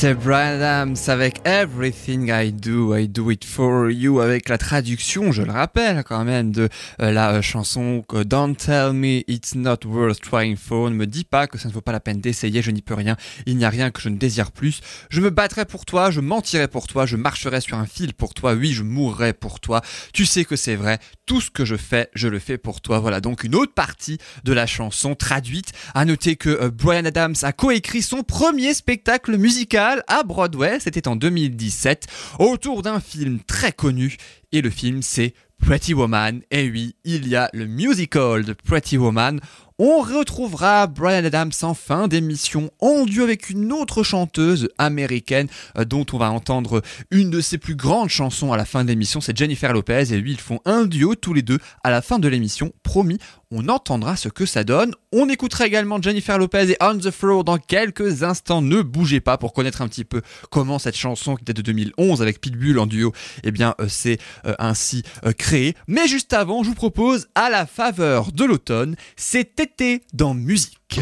C'était 0.00 1.10
avec 1.10 1.40
Everything 1.44 2.30
I 2.32 2.52
Do, 2.52 2.94
I 2.94 3.08
Do 3.08 3.32
It 3.32 3.44
For 3.44 3.90
You 3.90 4.20
avec 4.20 4.48
la 4.48 4.56
traduction, 4.56 5.32
je 5.32 5.42
le 5.42 5.50
rappelle 5.50 6.04
quand 6.04 6.24
même, 6.24 6.52
de 6.52 6.68
euh, 7.02 7.10
la 7.10 7.32
euh, 7.32 7.42
chanson 7.42 8.04
Don't 8.12 8.54
Tell 8.54 8.92
Me 8.92 9.24
It's 9.26 9.56
Not 9.56 9.78
Worth 9.86 10.20
Trying 10.20 10.54
For. 10.54 10.88
Ne 10.90 10.94
me 10.94 11.08
dis 11.08 11.24
pas 11.24 11.48
que 11.48 11.58
ça 11.58 11.68
ne 11.68 11.72
vaut 11.72 11.80
pas 11.80 11.90
la 11.90 11.98
peine 11.98 12.20
d'essayer, 12.20 12.62
je 12.62 12.70
n'y 12.70 12.80
peux 12.80 12.94
rien, 12.94 13.16
il 13.46 13.56
n'y 13.56 13.64
a 13.64 13.70
rien 13.70 13.90
que 13.90 14.00
je 14.00 14.08
ne 14.08 14.16
désire 14.16 14.52
plus. 14.52 14.82
Je 15.10 15.20
me 15.20 15.30
battrai 15.30 15.64
pour 15.64 15.84
toi, 15.84 16.12
je 16.12 16.20
mentirai 16.20 16.68
pour 16.68 16.86
toi, 16.86 17.04
je 17.04 17.16
marcherai 17.16 17.60
sur 17.60 17.76
un 17.76 17.86
fil 17.86 18.14
pour 18.14 18.34
toi, 18.34 18.52
oui, 18.52 18.70
je 18.70 18.84
mourrai 18.84 19.32
pour 19.32 19.58
toi. 19.58 19.82
Tu 20.12 20.26
sais 20.26 20.44
que 20.44 20.54
c'est 20.54 20.76
vrai, 20.76 21.00
tout 21.28 21.42
ce 21.42 21.50
que 21.50 21.66
je 21.66 21.76
fais, 21.76 22.08
je 22.14 22.26
le 22.26 22.38
fais 22.38 22.56
pour 22.56 22.80
toi. 22.80 23.00
Voilà 23.00 23.20
donc 23.20 23.44
une 23.44 23.54
autre 23.54 23.74
partie 23.74 24.16
de 24.44 24.52
la 24.54 24.66
chanson 24.66 25.14
traduite. 25.14 25.72
À 25.94 26.06
noter 26.06 26.36
que 26.36 26.48
euh, 26.48 26.70
Brian 26.70 27.04
Adams 27.04 27.34
a 27.42 27.52
coécrit 27.52 28.00
son 28.00 28.22
premier 28.22 28.72
spectacle 28.72 29.36
musical 29.36 30.02
à 30.08 30.22
Broadway, 30.22 30.80
c'était 30.80 31.06
en 31.06 31.16
2017, 31.16 32.06
autour 32.38 32.80
d'un 32.80 32.98
film 32.98 33.40
très 33.46 33.72
connu. 33.72 34.16
Et 34.52 34.62
le 34.62 34.70
film, 34.70 35.02
c'est 35.02 35.34
Pretty 35.58 35.92
Woman. 35.92 36.40
Et 36.50 36.70
oui, 36.70 36.96
il 37.04 37.28
y 37.28 37.36
a 37.36 37.50
le 37.52 37.66
musical 37.66 38.44
de 38.44 38.54
Pretty 38.54 38.96
Woman. 38.96 39.38
On 39.80 40.00
retrouvera 40.00 40.88
Brian 40.88 41.24
Adams 41.24 41.52
en 41.62 41.72
fin 41.72 42.08
d'émission 42.08 42.72
en 42.80 43.04
duo 43.04 43.22
avec 43.22 43.48
une 43.48 43.72
autre 43.72 44.02
chanteuse 44.02 44.68
américaine 44.76 45.46
euh, 45.78 45.84
dont 45.84 46.04
on 46.12 46.18
va 46.18 46.32
entendre 46.32 46.82
une 47.12 47.30
de 47.30 47.40
ses 47.40 47.58
plus 47.58 47.76
grandes 47.76 48.08
chansons 48.08 48.52
à 48.52 48.56
la 48.56 48.64
fin 48.64 48.82
de 48.82 48.88
l'émission, 48.88 49.20
c'est 49.20 49.38
Jennifer 49.38 49.72
Lopez 49.72 50.12
et 50.12 50.16
lui 50.16 50.32
ils 50.32 50.40
font 50.40 50.58
un 50.64 50.84
duo 50.84 51.14
tous 51.14 51.32
les 51.32 51.42
deux 51.42 51.60
à 51.84 51.90
la 51.90 52.02
fin 52.02 52.18
de 52.18 52.26
l'émission, 52.26 52.72
promis, 52.82 53.18
on 53.50 53.68
entendra 53.68 54.16
ce 54.16 54.28
que 54.28 54.46
ça 54.46 54.64
donne. 54.64 54.94
On 55.12 55.28
écoutera 55.28 55.66
également 55.66 56.00
Jennifer 56.00 56.38
Lopez 56.38 56.70
et 56.70 56.76
On 56.80 56.98
the 56.98 57.10
Floor 57.10 57.44
dans 57.44 57.58
quelques 57.58 58.22
instants, 58.22 58.62
ne 58.62 58.82
bougez 58.82 59.20
pas 59.20 59.38
pour 59.38 59.52
connaître 59.52 59.82
un 59.82 59.88
petit 59.88 60.04
peu 60.04 60.22
comment 60.50 60.78
cette 60.78 60.96
chanson 60.96 61.36
qui 61.36 61.44
date 61.44 61.56
de 61.56 61.62
2011 61.62 62.20
avec 62.22 62.40
Pitbull 62.40 62.78
en 62.78 62.86
duo, 62.86 63.12
eh 63.44 63.50
bien 63.50 63.74
euh, 63.80 63.86
c'est 63.88 64.18
euh, 64.46 64.54
ainsi 64.58 65.02
euh, 65.24 65.32
créé. 65.32 65.74
Mais 65.86 66.06
juste 66.08 66.32
avant, 66.32 66.62
je 66.62 66.68
vous 66.68 66.74
propose 66.74 67.28
à 67.34 67.48
la 67.48 67.66
faveur 67.66 68.32
de 68.32 68.44
l'automne, 68.44 68.96
c'est 69.16 69.60
été 69.60 70.02
dans 70.12 70.34
musique. 70.34 71.00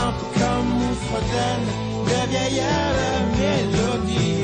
Un 0.00 0.12
peu 0.12 0.40
comme 0.40 1.77
calle 2.30 2.56
y 2.56 2.60
a 2.60 2.92
la 2.92 3.26
miel. 3.36 3.87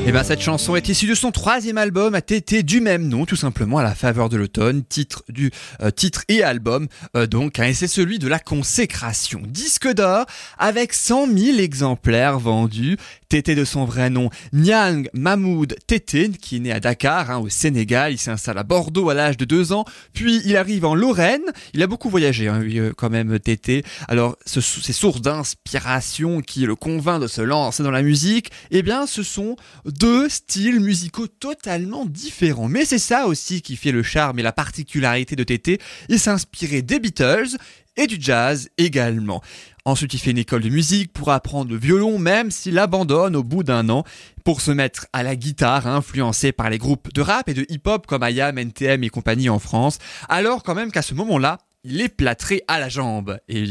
Et 0.07 0.11
ben 0.11 0.23
cette 0.23 0.39
chanson 0.41 0.75
est 0.75 0.87
issue 0.87 1.07
de 1.07 1.15
son 1.15 1.31
troisième 1.31 1.79
album 1.79 2.13
à 2.13 2.21
TT 2.21 2.61
du 2.61 2.79
même 2.79 3.07
nom, 3.07 3.25
tout 3.25 3.35
simplement 3.35 3.79
à 3.79 3.83
la 3.83 3.95
faveur 3.95 4.29
de 4.29 4.37
l'automne, 4.37 4.83
titre 4.83 5.23
du 5.29 5.49
euh, 5.81 5.89
titre 5.89 6.21
et 6.27 6.43
album 6.43 6.87
euh, 7.15 7.25
donc, 7.25 7.57
hein, 7.57 7.63
et 7.65 7.73
c'est 7.73 7.87
celui 7.87 8.19
de 8.19 8.27
la 8.27 8.37
consécration, 8.37 9.41
disque 9.47 9.91
d'or 9.91 10.27
avec 10.59 10.93
100 10.93 11.25
000 11.35 11.57
exemplaires 11.57 12.37
vendus. 12.37 12.97
Tété 13.29 13.55
de 13.55 13.65
son 13.65 13.85
vrai 13.85 14.11
nom, 14.11 14.29
Nyang 14.53 15.09
Mahmoud 15.13 15.75
Tété, 15.87 16.29
qui 16.29 16.57
est 16.57 16.59
né 16.59 16.71
à 16.71 16.79
Dakar, 16.79 17.31
hein, 17.31 17.39
au 17.39 17.49
Sénégal. 17.49 18.13
Il 18.13 18.19
s'installe 18.19 18.59
à 18.59 18.63
Bordeaux 18.63 19.09
à 19.09 19.15
l'âge 19.15 19.35
de 19.37 19.43
deux 19.45 19.73
ans, 19.73 19.83
puis 20.13 20.41
il 20.45 20.55
arrive 20.55 20.85
en 20.85 20.93
Lorraine. 20.93 21.41
Il 21.73 21.81
a 21.81 21.87
beaucoup 21.87 22.09
voyagé, 22.11 22.47
hein, 22.47 22.61
euh, 22.63 22.93
quand 22.95 23.09
même, 23.09 23.39
Tété. 23.39 23.83
Alors, 24.07 24.37
ce- 24.45 24.61
ces 24.61 24.93
sources 24.93 25.21
d'inspiration 25.21 26.41
qui 26.41 26.61
le 26.67 26.75
convainc 26.75 27.19
de 27.19 27.27
se 27.27 27.41
lancer 27.41 27.81
dans 27.81 27.91
la 27.91 28.03
musique, 28.03 28.51
eh 28.69 28.83
bien, 28.83 29.07
ce 29.07 29.23
sont 29.23 29.55
deux 29.97 30.29
styles 30.29 30.79
musicaux 30.79 31.27
totalement 31.27 32.05
différents. 32.05 32.67
Mais 32.67 32.85
c'est 32.85 32.99
ça 32.99 33.27
aussi 33.27 33.61
qui 33.61 33.75
fait 33.75 33.91
le 33.91 34.03
charme 34.03 34.39
et 34.39 34.43
la 34.43 34.51
particularité 34.51 35.35
de 35.35 35.43
Tété. 35.43 35.79
Il 36.09 36.19
s'inspirait 36.19 36.81
des 36.81 36.99
Beatles 36.99 37.57
et 37.97 38.07
du 38.07 38.17
jazz 38.19 38.69
également. 38.77 39.41
Ensuite, 39.85 40.13
il 40.13 40.19
fait 40.19 40.31
une 40.31 40.37
école 40.37 40.63
de 40.63 40.69
musique 40.69 41.13
pour 41.13 41.31
apprendre 41.31 41.71
le 41.71 41.77
violon, 41.77 42.17
même 42.17 42.51
s'il 42.51 42.77
abandonne 42.79 43.35
au 43.35 43.43
bout 43.43 43.63
d'un 43.63 43.87
an 43.89 44.03
pour 44.43 44.61
se 44.61 44.71
mettre 44.71 45.05
à 45.13 45.23
la 45.23 45.35
guitare, 45.35 45.87
influencé 45.87 46.51
par 46.51 46.69
les 46.69 46.77
groupes 46.77 47.13
de 47.13 47.21
rap 47.21 47.47
et 47.47 47.53
de 47.53 47.65
hip-hop 47.69 48.05
comme 48.05 48.23
IAM, 48.27 48.57
NTM 48.57 49.03
et 49.03 49.09
compagnie 49.09 49.49
en 49.49 49.59
France. 49.59 49.99
Alors 50.27 50.63
quand 50.63 50.75
même 50.75 50.91
qu'à 50.91 51.03
ce 51.03 51.13
moment-là, 51.13 51.59
il 51.85 52.01
est 52.01 52.09
plâtré 52.09 52.63
à 52.67 52.79
la 52.79 52.89
jambe. 52.89 53.37
Et 53.47 53.63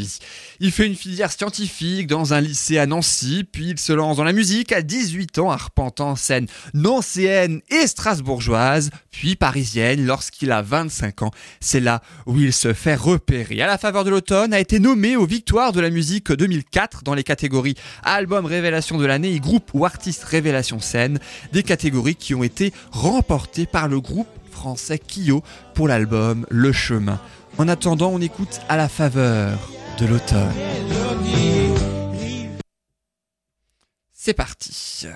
il, 0.60 0.70
fait 0.70 0.86
une 0.86 0.94
filière 0.94 1.32
scientifique 1.32 2.06
dans 2.06 2.32
un 2.32 2.40
lycée 2.40 2.78
à 2.78 2.86
Nancy, 2.86 3.44
puis 3.50 3.70
il 3.70 3.78
se 3.78 3.92
lance 3.92 4.16
dans 4.16 4.24
la 4.24 4.32
musique 4.32 4.72
à 4.72 4.82
18 4.82 5.38
ans, 5.38 5.50
arpentant 5.50 6.16
scène 6.16 6.46
nancéenne 6.72 7.60
et 7.70 7.86
strasbourgeoise, 7.86 8.90
puis 9.10 9.36
parisienne 9.36 10.06
lorsqu'il 10.06 10.52
a 10.52 10.62
25 10.62 11.22
ans. 11.22 11.30
C'est 11.60 11.80
là 11.80 12.02
où 12.26 12.38
il 12.38 12.52
se 12.52 12.72
fait 12.72 12.94
repérer. 12.94 13.60
À 13.60 13.66
la 13.66 13.78
faveur 13.78 14.04
de 14.04 14.10
l'automne, 14.10 14.54
a 14.54 14.60
été 14.60 14.78
nommé 14.78 15.16
aux 15.16 15.26
Victoires 15.26 15.72
de 15.72 15.80
la 15.80 15.90
musique 15.90 16.30
2004 16.32 17.02
dans 17.02 17.14
les 17.14 17.24
catégories 17.24 17.74
album 18.04 18.46
révélation 18.46 18.98
de 18.98 19.06
l'année 19.06 19.32
et 19.32 19.40
groupe 19.40 19.70
ou 19.74 19.84
artiste 19.84 20.24
révélation 20.24 20.78
scène, 20.78 21.18
des 21.52 21.62
catégories 21.62 22.14
qui 22.14 22.34
ont 22.34 22.44
été 22.44 22.72
remportées 22.92 23.66
par 23.66 23.88
le 23.88 24.00
groupe 24.00 24.28
français 24.50 24.98
Kyo 24.98 25.42
pour 25.74 25.88
l'album 25.88 26.46
Le 26.48 26.72
Chemin. 26.72 27.20
En 27.56 27.68
attendant, 27.68 28.10
on 28.12 28.20
écoute 28.20 28.60
à 28.68 28.76
la 28.76 28.88
faveur 28.88 29.58
de 29.98 30.06
l'automne. 30.06 30.52
C'est 34.12 34.34
parti. 34.34 35.06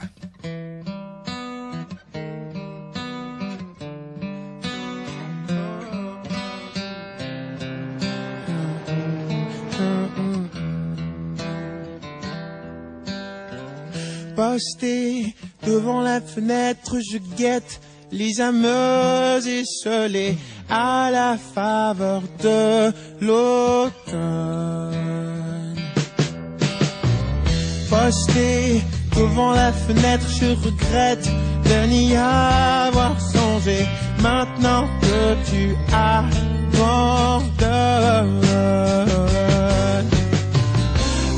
Posté 14.37 15.35
devant 15.66 16.01
la 16.01 16.20
fenêtre, 16.20 16.98
je 17.01 17.18
guette 17.37 17.81
les 18.12 18.40
âmes 18.40 18.64
esselées 18.64 20.37
à 20.71 21.11
la 21.11 21.37
faveur 21.55 22.23
de 22.43 22.93
l'automne. 23.21 23.89
Posté 27.89 28.83
devant 29.17 29.53
la 29.53 29.73
fenêtre, 29.73 30.27
je 30.29 30.47
regrette 30.65 31.29
de 31.65 31.87
n'y 31.87 32.17
avoir 32.17 33.21
songé. 33.21 33.87
Maintenant 34.23 34.87
que 35.01 35.37
tu 35.51 35.77
abandonnes, 35.93 36.29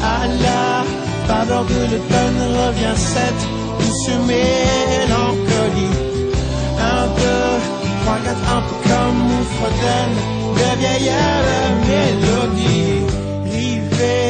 à 0.03 0.27
la 0.27 0.85
faveur 1.27 1.65
de 1.65 1.81
l'automne 1.91 2.41
revient 2.63 2.97
cette 2.97 3.45
douce 3.79 4.11
mélancolie. 4.27 5.97
Un 6.81 7.09
peu 7.09 7.80
3, 8.11 8.19
4, 8.25 8.37
un 8.57 8.63
peu 8.63 8.75
comme 8.89 9.19
une 9.39 9.47
fontaine 9.59 10.17
de 10.59 10.71
mélodie. 11.89 13.01
Rivé 13.45 14.21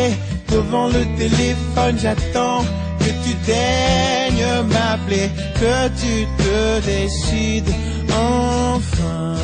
devant 0.50 0.88
le 0.88 1.02
téléphone, 1.16 1.96
j'attends 1.98 2.62
que 2.98 3.10
tu 3.24 3.32
daignes 3.46 4.50
m'appeler, 4.68 5.28
que 5.54 5.76
tu 6.00 6.14
te 6.38 6.58
décides 6.84 7.72
enfin. 8.10 9.36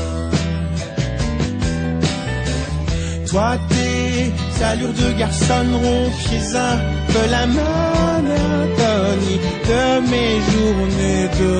Toi, 3.30 3.50
tes 3.70 4.64
allures 4.64 4.92
de 4.92 5.18
garçon 5.18 5.66
rompiez 5.82 6.56
un 6.56 6.76
peu 7.12 7.24
la 7.30 7.46
monotonie 7.46 7.80
de 9.70 9.84
mes 10.10 10.34
journées, 10.50 11.28
de 11.40 11.54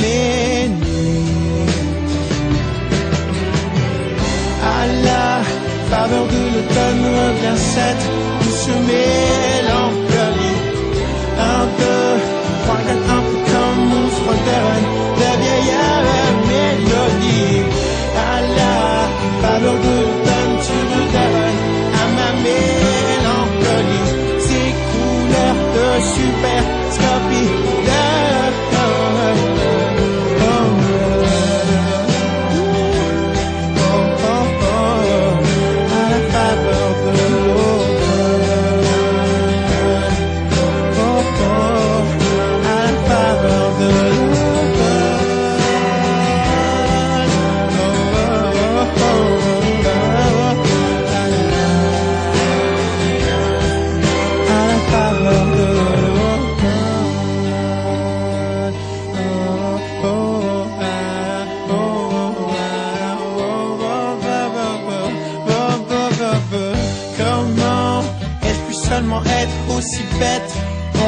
mes 0.00 0.68
nuits. 0.68 1.35
À 4.66 4.86
la 5.08 5.26
faveur 5.90 6.26
de 6.34 6.40
l'automne 6.52 7.04
revient 7.20 7.58
cette 7.74 8.04
douce 8.40 8.68
mélancolie. 8.90 10.60
Un, 11.38 11.64
deux, 11.78 12.12
trois, 12.64 12.80
quatre, 12.86 13.08
un 13.16 13.22
peu 13.28 13.38
comme 13.50 13.86
on 14.00 14.08
fredonne 14.18 14.86
de 15.20 15.30
vieilles 15.42 15.76
mélodies. 16.50 17.62
À 18.32 18.40
la 18.58 18.76
faveur 19.42 19.76
de 19.86 19.94
l'automne, 20.00 20.54
tu 20.66 20.76
redonnes 20.94 21.62
à 22.00 22.04
ma 22.18 22.30
mélancolie 22.46 24.10
ces 24.46 24.68
couleurs 24.90 25.60
de 25.76 25.86
super 26.14 26.75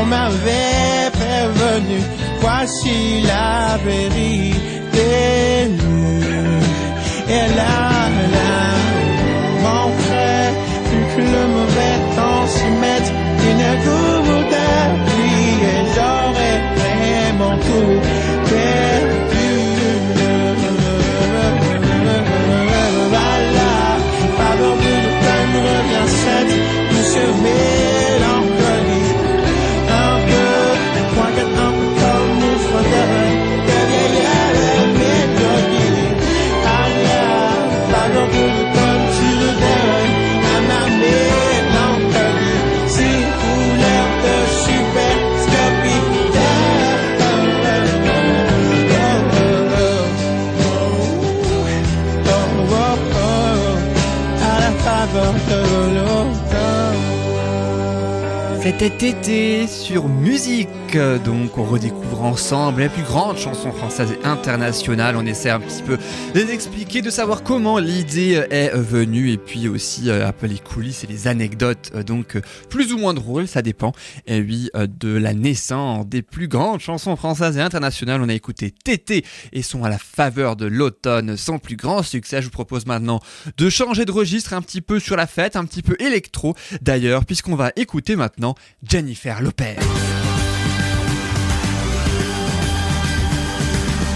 on 0.00 0.04
m'avait 0.06 1.10
prévenu, 1.12 1.98
voici 2.40 3.22
la 3.22 3.78
vérité 3.84 5.08
nue. 5.68 6.08
Et 7.28 7.46
là, 7.56 8.08
là, 8.34 8.54
manquerait 9.62 10.52
plus 10.88 11.06
que 11.14 11.20
le 11.20 11.44
mauvais 11.56 11.96
temps 12.16 12.46
s'y 12.46 12.70
mette, 12.82 13.10
une 13.50 13.68
gourde 13.84 14.58
pluie 15.06 15.54
et 15.72 15.82
j'aurais 15.94 16.58
vraiment 16.80 17.56
tout 17.66 17.96
perdu. 18.50 19.50
Voilà, 23.10 23.72
pardon 24.38 24.72
de 24.84 24.94
peine 25.22 25.56
revient 25.68 26.08
cette, 26.22 26.54
nous 26.92 27.06
C'était 58.70 59.08
été 59.08 59.66
sur 59.66 60.10
musique. 60.10 60.98
Donc 61.24 61.56
on 61.56 61.64
redécouvre 61.64 61.97
ensemble 62.24 62.82
les 62.82 62.88
plus 62.88 63.02
grandes 63.02 63.38
chansons 63.38 63.72
françaises 63.72 64.12
et 64.12 64.26
internationales. 64.26 65.16
On 65.16 65.26
essaie 65.26 65.50
un 65.50 65.60
petit 65.60 65.82
peu 65.82 65.98
de 66.34 66.40
expliquer, 66.48 67.02
de 67.02 67.10
savoir 67.10 67.42
comment 67.42 67.78
l'idée 67.78 68.44
est 68.50 68.74
venue 68.74 69.30
et 69.30 69.36
puis 69.38 69.68
aussi 69.68 70.10
un 70.10 70.32
peu 70.32 70.46
les 70.46 70.58
coulisses 70.58 71.04
et 71.04 71.06
les 71.06 71.28
anecdotes. 71.28 71.90
euh, 71.94 72.02
Donc 72.02 72.36
euh, 72.36 72.42
plus 72.68 72.92
ou 72.92 72.98
moins 72.98 73.14
drôles, 73.14 73.46
ça 73.46 73.62
dépend. 73.62 73.92
Et 74.26 74.40
oui, 74.40 74.70
euh, 74.74 74.86
de 74.86 75.16
la 75.16 75.34
naissance 75.34 76.06
des 76.06 76.22
plus 76.22 76.48
grandes 76.48 76.80
chansons 76.80 77.16
françaises 77.16 77.56
et 77.56 77.60
internationales. 77.60 78.20
On 78.22 78.28
a 78.28 78.34
écouté 78.34 78.70
Tété 78.72 79.24
et 79.52 79.62
sont 79.62 79.84
à 79.84 79.88
la 79.88 79.98
faveur 79.98 80.56
de 80.56 80.66
l'automne. 80.66 81.36
Son 81.36 81.58
plus 81.58 81.76
grand 81.76 82.02
succès, 82.02 82.40
je 82.40 82.46
vous 82.46 82.52
propose 82.52 82.86
maintenant 82.86 83.20
de 83.56 83.70
changer 83.70 84.04
de 84.04 84.12
registre 84.12 84.52
un 84.54 84.62
petit 84.62 84.80
peu 84.80 84.98
sur 84.98 85.16
la 85.16 85.26
fête, 85.26 85.56
un 85.56 85.64
petit 85.64 85.82
peu 85.82 85.96
électro 86.00 86.54
d'ailleurs, 86.80 87.24
puisqu'on 87.24 87.56
va 87.56 87.72
écouter 87.76 88.16
maintenant 88.16 88.54
Jennifer 88.82 89.40
Lopez. 89.40 89.76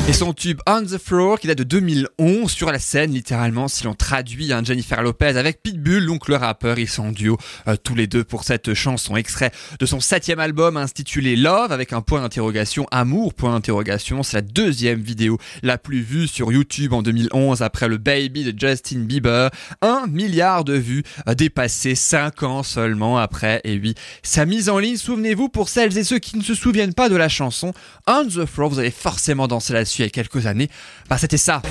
Et 0.08 0.12
son 0.12 0.32
tube 0.32 0.58
On 0.66 0.82
the 0.82 0.98
Floor 0.98 1.38
qui 1.38 1.46
date 1.46 1.58
de 1.58 1.62
2011 1.62 2.50
sur 2.50 2.72
la 2.72 2.80
scène 2.80 3.12
littéralement 3.12 3.68
si 3.68 3.84
l'on 3.84 3.94
traduit 3.94 4.52
un 4.52 4.64
Jennifer 4.64 5.00
Lopez 5.00 5.36
avec 5.36 5.62
Pitbull 5.62 6.06
donc 6.06 6.26
le 6.26 6.34
rappeur 6.34 6.80
ils 6.80 6.88
sont 6.88 7.04
en 7.04 7.12
duo 7.12 7.38
euh, 7.68 7.76
tous 7.76 7.94
les 7.94 8.08
deux 8.08 8.24
pour 8.24 8.42
cette 8.42 8.74
chanson 8.74 9.14
extrait 9.14 9.52
de 9.78 9.86
son 9.86 10.00
septième 10.00 10.40
album 10.40 10.76
intitulé 10.76 11.36
Love 11.36 11.70
avec 11.70 11.92
un 11.92 12.00
point 12.00 12.20
d'interrogation 12.20 12.88
amour 12.90 13.32
point 13.32 13.52
d'interrogation. 13.52 14.24
C'est 14.24 14.38
la 14.38 14.42
deuxième 14.42 15.00
vidéo 15.00 15.38
la 15.62 15.78
plus 15.78 16.00
vue 16.00 16.26
sur 16.26 16.50
YouTube 16.50 16.92
en 16.94 17.02
2011 17.02 17.62
après 17.62 17.86
le 17.86 17.98
Baby 17.98 18.52
de 18.52 18.58
Justin 18.58 19.00
Bieber. 19.00 19.50
Un 19.82 20.08
milliard 20.08 20.64
de 20.64 20.74
vues 20.74 21.04
euh, 21.28 21.34
dépassé 21.34 21.94
5 21.94 22.42
ans 22.42 22.62
seulement 22.64 23.18
après. 23.18 23.60
Et 23.62 23.78
oui 23.78 23.94
sa 24.24 24.46
mise 24.46 24.68
en 24.68 24.80
ligne 24.80 24.96
souvenez-vous 24.96 25.48
pour 25.48 25.68
celles 25.68 25.96
et 25.96 26.02
ceux 26.02 26.18
qui 26.18 26.36
ne 26.36 26.42
se 26.42 26.56
souviennent 26.56 26.94
pas 26.94 27.08
de 27.08 27.16
la 27.16 27.28
chanson 27.28 27.72
On 28.08 28.26
the 28.26 28.46
Floor 28.46 28.68
vous 28.68 28.78
avez 28.80 28.90
forcément 28.90 29.46
dansé 29.46 29.72
il 29.98 30.02
y 30.02 30.04
a 30.04 30.10
quelques 30.10 30.46
années. 30.46 30.68
Bah 31.08 31.18
c'était 31.18 31.36
ça 31.36 31.62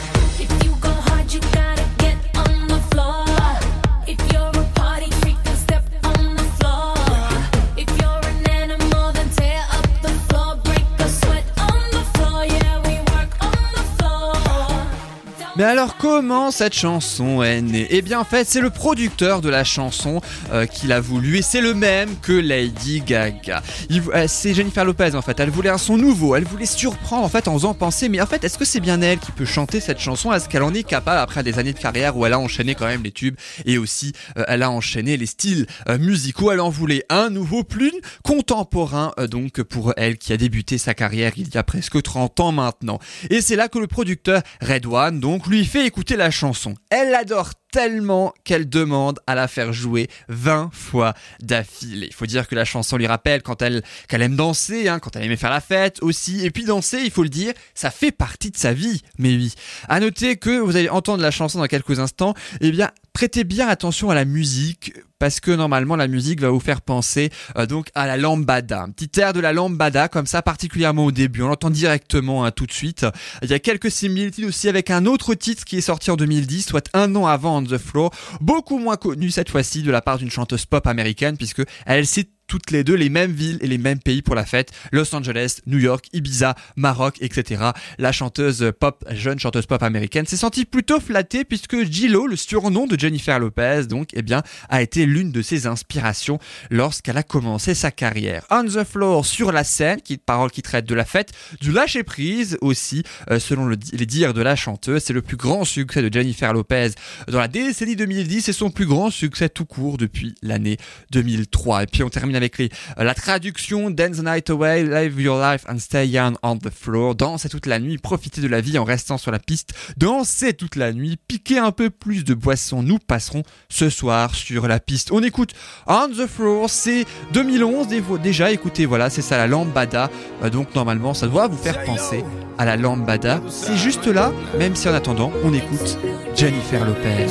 Mais 15.58 15.66
alors 15.66 15.98
comment 15.98 16.50
cette 16.50 16.74
chanson 16.74 17.44
est 17.44 17.62
née? 17.62 17.86
Eh 17.90 18.02
bien 18.02 18.22
en 18.22 18.24
fait 18.24 18.48
c'est 18.48 18.62
le 18.62 18.70
producteur 18.70 19.42
de 19.42 19.50
la 19.50 19.66
chanson 19.66 20.22
euh, 20.54 20.66
qui 20.66 20.88
l'a 20.88 21.02
voulu 21.02 21.38
et 21.38 21.42
c'est 21.42 21.60
le 21.60 21.74
même 21.74 22.10
que 22.22 22.32
Lady 22.32 23.02
Gaga. 23.02 23.62
Euh, 23.92 24.26
c'est 24.30 24.54
Jennifer 24.54 24.86
Lopez 24.86 25.14
en 25.14 25.22
fait, 25.22 25.38
elle 25.42 25.50
voulait 25.50 25.70
un 25.70 25.78
son 25.78 25.98
nouveau, 25.98 26.38
elle 26.38 26.46
voulait 26.46 26.66
surprendre 26.66 27.26
en 27.26 27.30
fait 27.30 27.50
en 27.50 27.54
faisant 27.56 27.74
penser 27.74 28.08
mais 28.08 28.22
en 28.22 28.28
fait 28.28 28.46
est-ce 28.46 28.58
que 28.58 28.64
c'est 28.64 28.80
bien 28.80 29.02
elle 29.02 29.20
qui 29.20 29.34
peut 29.34 29.44
chanter 29.44 29.82
cette 29.82 30.00
chanson? 30.00 30.32
Est-ce 30.32 30.48
qu'elle 30.48 30.64
en 30.64 30.74
est 30.74 30.84
capable 30.84 31.20
après 31.20 31.44
des 31.44 31.60
années 31.60 31.74
de 31.74 31.80
carrière 31.80 32.16
où 32.16 32.26
elle 32.26 32.34
a 32.34 32.40
enchaîné 32.40 32.74
quand 32.74 32.88
même 32.88 33.04
les 33.04 33.12
tubes 33.12 33.36
et 33.66 33.78
aussi 33.78 34.14
euh, 34.38 34.46
elle 34.48 34.64
a 34.64 34.72
enchaîné 34.72 35.18
les 35.18 35.26
styles 35.26 35.68
euh, 35.90 35.98
musicaux, 35.98 36.54
elle 36.54 36.62
en 36.62 36.70
voulait 36.70 37.04
un 37.10 37.30
nouveau 37.30 37.66
plus 37.66 37.92
contemporain 38.24 39.12
donc 39.30 39.62
pour 39.64 39.94
elle 39.98 40.18
qui 40.18 40.32
a 40.32 40.38
débuté 40.38 40.78
sa 40.78 40.94
carrière 40.94 41.34
il 41.36 41.54
y 41.54 41.58
a 41.58 41.64
presque 41.64 42.02
30 42.02 42.40
ans 42.40 42.52
maintenant. 42.54 43.00
Et 43.30 43.42
c'est 43.42 43.58
là 43.58 43.68
que 43.68 43.80
le 43.80 43.88
producteur 43.88 44.42
Red 44.62 44.86
One 44.86 45.20
donc 45.20 45.41
lui 45.48 45.66
fait 45.66 45.86
écouter 45.86 46.16
la 46.16 46.32
chanson. 46.32 46.76
Elle 46.90 47.12
l'adore 47.12 47.52
tellement 47.72 48.34
qu'elle 48.44 48.70
demande 48.70 49.20
à 49.28 49.36
la 49.36 49.48
faire 49.48 49.74
jouer 49.74 50.10
20 50.28 50.70
fois 50.74 51.14
d'affilée. 51.42 52.08
Il 52.08 52.14
faut 52.14 52.26
dire 52.26 52.48
que 52.48 52.56
la 52.56 52.66
chanson 52.66 52.98
lui 52.98 53.08
rappelle 53.08 53.42
quand 53.42 53.62
elle 53.62 53.82
qu'elle 54.08 54.22
aime 54.22 54.36
danser, 54.36 54.88
hein, 54.90 55.00
quand 55.00 55.16
elle 55.16 55.24
aimait 55.24 55.38
faire 55.38 55.50
la 55.50 55.62
fête 55.62 56.00
aussi. 56.02 56.46
Et 56.46 56.52
puis 56.52 56.66
danser, 56.66 57.00
il 57.04 57.12
faut 57.12 57.24
le 57.24 57.30
dire, 57.30 57.54
ça 57.74 57.92
fait 57.92 58.12
partie 58.12 58.52
de 58.52 58.58
sa 58.58 58.74
vie. 58.74 59.02
Mais 59.18 59.30
oui. 59.30 59.54
À 59.88 60.00
noter 60.00 60.36
que 60.36 60.60
vous 60.60 60.76
allez 60.76 60.90
entendre 60.90 61.24
la 61.24 61.32
chanson 61.32 61.60
dans 61.60 61.68
quelques 61.68 62.00
instants. 62.00 62.34
Eh 62.60 62.72
bien, 62.72 62.92
prêtez 63.14 63.44
bien 63.44 63.68
attention 63.68 64.10
à 64.10 64.16
la 64.16 64.26
musique 64.26 64.94
parce 65.20 65.40
que 65.40 65.52
normalement 65.52 65.96
la 65.96 66.08
musique 66.08 66.42
va 66.42 66.50
vous 66.50 66.60
faire 66.60 66.82
penser 66.82 67.30
euh, 67.56 67.68
donc 67.68 67.90
à 67.94 68.08
la 68.08 68.18
lambada, 68.18 68.82
un 68.82 68.90
petit 68.90 69.20
air 69.20 69.34
de 69.34 69.40
la 69.40 69.54
lambada 69.54 70.08
comme 70.08 70.26
ça 70.26 70.42
particulièrement 70.42 71.06
au 71.06 71.12
début, 71.12 71.44
on 71.44 71.48
l'entend 71.48 71.70
directement 71.70 72.44
hein, 72.44 72.52
tout 72.52 72.66
de 72.66 72.72
suite. 72.72 73.06
Il 73.44 73.50
y 73.50 73.54
a 73.54 73.60
quelques 73.60 73.92
similitudes 73.92 74.46
aussi 74.46 74.68
avec 74.68 74.90
un 74.90 75.06
autre 75.06 75.36
titre 75.36 75.64
qui 75.64 75.78
est 75.78 75.82
sorti 75.82 76.10
en 76.10 76.16
2010, 76.16 76.66
soit 76.66 76.90
un 76.94 77.16
an 77.16 77.28
avant 77.28 77.61
The 77.68 77.78
Floor, 77.78 78.12
beaucoup 78.40 78.80
moins 78.80 78.98
connu 78.98 79.32
cette 79.32 79.50
fois-ci 79.50 79.84
de 79.84 79.92
la 79.92 80.02
part 80.02 80.18
d'une 80.18 80.32
chanteuse 80.32 80.66
pop 80.66 80.86
américaine 80.88 81.38
puisque 81.38 81.64
elle 81.86 82.06
cite 82.06 82.32
toutes 82.52 82.72
les 82.72 82.84
deux 82.84 82.96
les 82.96 83.08
mêmes 83.08 83.32
villes 83.32 83.60
et 83.62 83.68
les 83.68 83.78
mêmes 83.78 84.00
pays 84.00 84.22
pour 84.22 84.36
la 84.36 84.46
fête, 84.46 84.74
Los 84.92 85.16
Angeles, 85.16 85.60
New 85.68 85.78
York, 85.80 86.08
Ibiza, 86.12 86.54
Maroc, 86.76 87.16
etc. 87.22 87.64
La 87.98 88.12
chanteuse 88.12 88.74
pop, 88.78 89.06
jeune 89.12 89.40
chanteuse 89.40 89.66
pop 89.68 89.82
américaine, 89.82 90.26
s'est 90.26 90.36
sentie 90.36 90.66
plutôt 90.66 91.00
flattée 91.00 91.46
puisque 91.46 91.82
Gillo, 91.90 92.28
le 92.28 92.36
surnom 92.36 92.88
de 92.88 93.00
Jennifer 93.00 93.40
Lopez, 93.40 93.84
donc, 93.88 94.10
eh 94.12 94.22
bien, 94.22 94.44
a 94.68 94.82
été 94.82 95.06
l'une 95.06 95.32
de 95.32 95.42
ses 95.42 95.66
inspirations 95.66 96.40
lorsqu'elle 96.70 97.16
a 97.16 97.24
commencé 97.24 97.74
sa 97.74 97.90
carrière. 97.90 98.46
On 98.52 98.66
the 98.66 98.84
Floor 98.84 99.26
sur 99.26 99.54
la 99.54 99.64
scène, 99.64 100.02
qui 100.02 100.18
parole 100.18 100.52
qui 100.52 100.62
traite 100.62 100.86
de 100.86 100.94
la 100.96 101.06
fête, 101.06 101.32
du 101.62 101.72
lâcher 101.72 102.04
prise 102.04 102.58
aussi, 102.60 103.04
euh, 103.30 103.40
selon 103.40 103.66
le- 103.66 103.78
les 103.94 104.06
dires 104.06 104.34
de 104.34 104.42
la 104.42 104.58
chanteuse, 104.58 105.02
c'est 105.06 105.14
le 105.14 105.22
plus 105.22 105.38
grand 105.38 105.64
succès 105.64 106.02
de 106.02 106.12
Jennifer 106.12 106.52
Lopez 106.52 106.90
dans 107.30 107.40
la 107.40 107.48
décennie 107.48 107.96
2010 107.96 108.50
et 108.50 108.54
son 108.54 108.72
plus 108.72 108.88
grand 108.88 109.10
succès 109.10 109.48
tout 109.48 109.64
court 109.66 109.96
depuis 109.98 110.36
l'année 110.42 110.76
2003. 111.12 111.84
Et 111.84 111.88
puis 111.88 112.04
on 112.04 112.10
termine 112.10 112.41
les, 112.42 112.70
euh, 113.00 113.04
la 113.04 113.14
traduction 113.14 113.90
Dance 113.90 114.18
the 114.18 114.24
Night 114.24 114.50
Away, 114.50 114.84
Live 114.84 115.20
Your 115.22 115.40
Life 115.42 115.66
and 115.70 115.80
Stay 115.80 116.08
Young 116.08 116.36
on 116.44 116.58
the 116.58 116.70
Floor. 116.70 117.16
Dansez 117.16 117.50
toute 117.50 117.66
la 117.66 117.80
nuit, 117.80 117.98
profitez 117.98 118.42
de 118.42 118.48
la 118.48 118.62
vie 118.62 118.78
en 118.78 118.84
restant 118.84 119.18
sur 119.18 119.32
la 119.32 119.40
piste. 119.40 119.72
Dansez 119.98 120.54
toute 120.54 120.76
la 120.76 120.94
nuit, 120.94 121.18
piquez 121.28 121.58
un 121.60 121.72
peu 121.72 121.90
plus 121.90 122.24
de 122.24 122.34
boissons. 122.34 122.84
Nous 122.84 123.00
passerons 123.00 123.44
ce 123.70 123.90
soir 123.90 124.36
sur 124.36 124.68
la 124.68 124.80
piste. 124.80 125.12
On 125.12 125.24
écoute 125.24 125.54
On 125.88 126.08
the 126.10 126.28
Floor, 126.28 126.70
c'est 126.70 127.06
2011 127.34 127.88
dé- 127.88 128.02
déjà. 128.22 128.52
Écoutez, 128.52 128.86
voilà, 128.86 129.10
c'est 129.10 129.22
ça 129.22 129.38
la 129.38 129.48
lambada. 129.48 130.10
Euh, 130.44 130.50
donc 130.50 130.74
normalement, 130.76 131.14
ça 131.14 131.28
doit 131.28 131.48
vous 131.48 131.58
faire 131.58 131.84
penser 131.84 132.24
à 132.58 132.66
la 132.66 132.76
lambada. 132.78 133.42
C'est 133.50 133.78
juste 133.78 134.08
là, 134.08 134.32
même 134.58 134.76
si 134.76 134.88
en 134.90 134.94
attendant, 134.94 135.32
on 135.44 135.54
écoute 135.54 135.98
Jennifer 136.36 136.86
Lopez. 136.86 137.28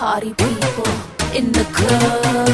Party 0.00 0.32
people 0.32 0.88
in 1.36 1.52
the 1.52 1.62
club. 1.76 2.48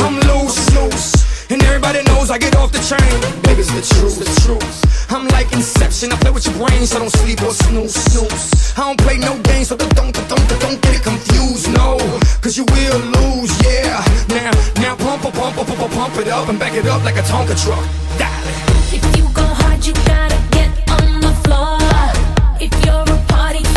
I'm 0.00 0.16
loose, 0.28 0.58
loose. 0.74 1.50
And 1.50 1.62
everybody 1.62 2.02
knows 2.04 2.30
I 2.30 2.38
get 2.38 2.56
off 2.56 2.72
the 2.72 2.80
train. 2.88 3.12
Baby, 3.42 3.60
it's 3.60 3.72
the 3.76 3.84
truth, 3.84 4.16
the 4.16 4.28
truth. 4.40 5.12
I'm 5.12 5.28
like 5.28 5.52
Inception. 5.52 6.10
I 6.10 6.16
play 6.24 6.30
with 6.30 6.46
your 6.46 6.56
brain, 6.56 6.86
so 6.86 7.00
don't 7.00 7.12
sleep 7.20 7.42
or 7.42 7.52
snooze, 7.52 7.92
snooze. 7.92 8.72
I 8.78 8.80
don't 8.88 8.98
play 9.04 9.18
no 9.18 9.36
games, 9.42 9.68
so 9.68 9.76
don't, 9.76 9.94
don't, 9.94 10.14
don't, 10.32 10.48
don't 10.64 10.80
get 10.80 10.94
it 10.96 11.02
confused, 11.02 11.68
no. 11.76 12.00
Cause 12.40 12.56
you 12.56 12.64
will 12.64 13.00
lose, 13.16 13.52
yeah. 13.60 14.00
Now, 14.32 14.50
now 14.80 14.96
pump, 14.96 15.20
pump, 15.20 15.34
pump, 15.36 15.54
pump, 15.54 15.68
pump, 15.68 15.92
pump 15.92 16.16
it 16.16 16.28
up 16.28 16.48
and 16.48 16.58
back 16.58 16.72
it 16.72 16.86
up 16.86 17.04
like 17.04 17.16
a 17.16 17.24
Tonka 17.28 17.52
truck. 17.62 17.84
Darling. 18.16 18.56
If 18.96 19.04
you 19.18 19.24
go 19.36 19.44
hard, 19.60 19.84
you 19.84 19.92
gotta 20.08 20.40
get 20.48 20.72
on 20.96 21.20
the 21.20 21.32
floor. 21.44 21.76
If 22.56 22.72
you're 22.86 23.04
a 23.04 23.18
party 23.28 23.67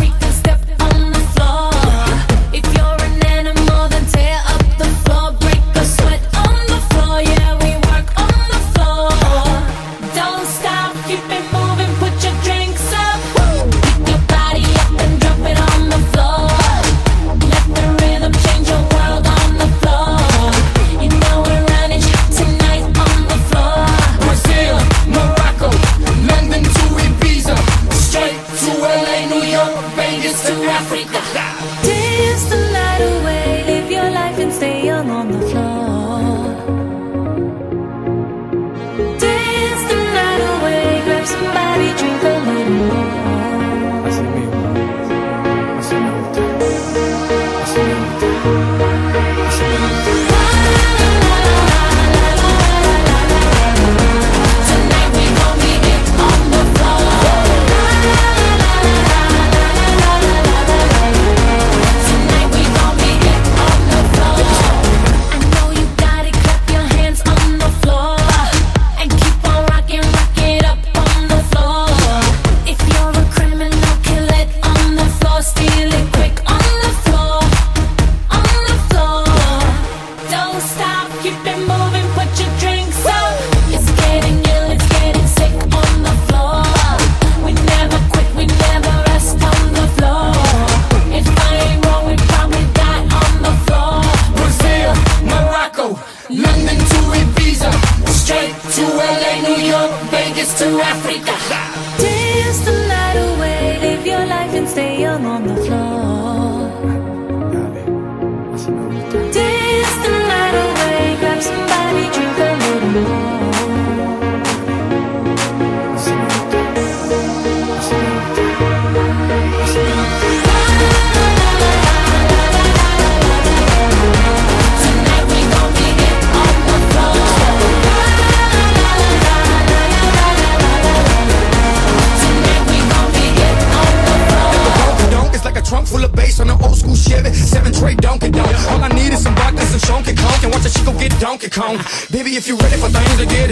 Donkey 141.41 141.59
Kong. 141.59 141.77
Baby, 142.11 142.35
if 142.35 142.47
you 142.47 142.55
ready 142.55 142.77
for 142.77 142.89
things 142.89 143.17
to 143.17 143.25
get 143.25 143.50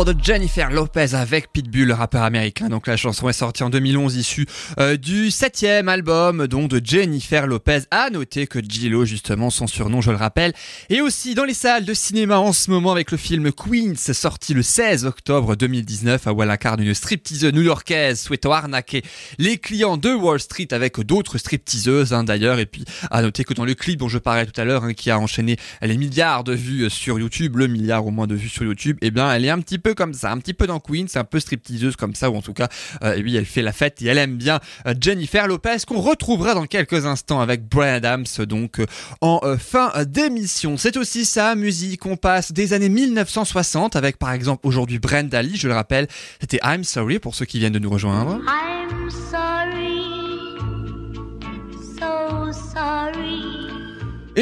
De 0.00 0.14
Jennifer 0.22 0.70
Lopez 0.70 1.14
avec 1.14 1.52
Pitbull, 1.52 1.88
le 1.88 1.92
rappeur 1.92 2.22
américain. 2.22 2.70
Donc 2.70 2.86
la 2.86 2.96
chanson 2.96 3.28
est 3.28 3.34
sortie 3.34 3.62
en 3.62 3.68
2011, 3.68 4.16
issue 4.16 4.46
euh, 4.78 4.96
du 4.96 5.30
septième 5.30 5.90
album 5.90 6.46
donc 6.46 6.70
de 6.70 6.80
Jennifer 6.82 7.46
Lopez. 7.46 7.80
À 7.90 8.08
noter 8.08 8.46
que 8.46 8.60
Gillo, 8.60 9.04
justement, 9.04 9.50
son 9.50 9.66
surnom, 9.66 10.00
je 10.00 10.10
le 10.10 10.16
rappelle, 10.16 10.54
est 10.88 11.02
aussi 11.02 11.34
dans 11.34 11.44
les 11.44 11.52
salles 11.52 11.84
de 11.84 11.92
cinéma 11.92 12.38
en 12.38 12.54
ce 12.54 12.70
moment 12.70 12.92
avec 12.92 13.10
le 13.10 13.18
film 13.18 13.52
Queens, 13.52 13.94
sorti 14.14 14.54
le 14.54 14.62
16 14.62 15.04
octobre 15.04 15.54
2019, 15.54 16.28
où 16.34 16.42
elle 16.42 16.50
incarne 16.50 16.82
une 16.82 16.94
stripteaseuse 16.94 17.52
new-yorkaise 17.52 18.20
souhaitant 18.20 18.52
arnaquer 18.52 19.02
les 19.38 19.58
clients 19.58 19.98
de 19.98 20.14
Wall 20.14 20.40
Street 20.40 20.68
avec 20.70 20.98
d'autres 21.00 21.36
stripteaseuses 21.36 22.14
hein, 22.14 22.24
d'ailleurs. 22.24 22.58
Et 22.58 22.66
puis 22.66 22.86
à 23.10 23.20
noter 23.20 23.44
que 23.44 23.52
dans 23.52 23.66
le 23.66 23.74
clip 23.74 23.98
dont 23.98 24.08
je 24.08 24.18
parlais 24.18 24.46
tout 24.46 24.58
à 24.58 24.64
l'heure, 24.64 24.84
hein, 24.84 24.94
qui 24.94 25.10
a 25.10 25.18
enchaîné 25.18 25.58
les 25.82 25.98
milliards 25.98 26.42
de 26.42 26.54
vues 26.54 26.88
sur 26.88 27.18
YouTube, 27.18 27.58
le 27.58 27.66
milliard 27.66 28.06
au 28.06 28.10
moins 28.10 28.26
de 28.26 28.34
vues 28.34 28.48
sur 28.48 28.64
YouTube, 28.64 28.96
eh 29.02 29.10
bien 29.10 29.30
elle 29.30 29.44
est 29.44 29.50
un 29.50 29.60
petit 29.60 29.78
peu 29.78 29.89
comme 29.94 30.14
ça, 30.14 30.30
un 30.30 30.38
petit 30.38 30.54
peu 30.54 30.66
dans 30.66 30.80
Queen, 30.80 31.08
c'est 31.08 31.18
un 31.18 31.24
peu 31.24 31.40
stripteaseuse 31.40 31.96
comme 31.96 32.14
ça, 32.14 32.30
ou 32.30 32.36
en 32.36 32.42
tout 32.42 32.52
cas, 32.52 32.68
euh, 33.02 33.20
oui, 33.22 33.36
elle 33.36 33.44
fait 33.44 33.62
la 33.62 33.72
fête 33.72 34.00
et 34.02 34.06
elle 34.06 34.18
aime 34.18 34.36
bien 34.36 34.60
euh, 34.86 34.94
Jennifer 35.00 35.46
Lopez, 35.46 35.78
qu'on 35.86 36.00
retrouvera 36.00 36.54
dans 36.54 36.66
quelques 36.66 37.06
instants 37.06 37.40
avec 37.40 37.68
Brian 37.68 37.94
Adams, 37.94 38.26
donc 38.40 38.80
euh, 38.80 38.86
en 39.20 39.40
euh, 39.42 39.56
fin 39.56 39.92
d'émission. 40.04 40.76
C'est 40.76 40.96
aussi 40.96 41.24
ça, 41.24 41.54
musique, 41.54 42.06
on 42.06 42.16
passe 42.16 42.52
des 42.52 42.72
années 42.72 42.88
1960 42.88 43.96
avec 43.96 44.18
par 44.18 44.32
exemple 44.32 44.66
aujourd'hui 44.66 44.98
Brenda 44.98 45.42
Lee, 45.42 45.56
je 45.56 45.68
le 45.68 45.74
rappelle, 45.74 46.08
c'était 46.40 46.60
I'm 46.64 46.84
Sorry 46.84 47.18
pour 47.18 47.34
ceux 47.34 47.44
qui 47.44 47.58
viennent 47.58 47.72
de 47.72 47.78
nous 47.78 47.90
rejoindre. 47.90 48.40
I'm 48.46 49.10
sorry, 49.10 49.49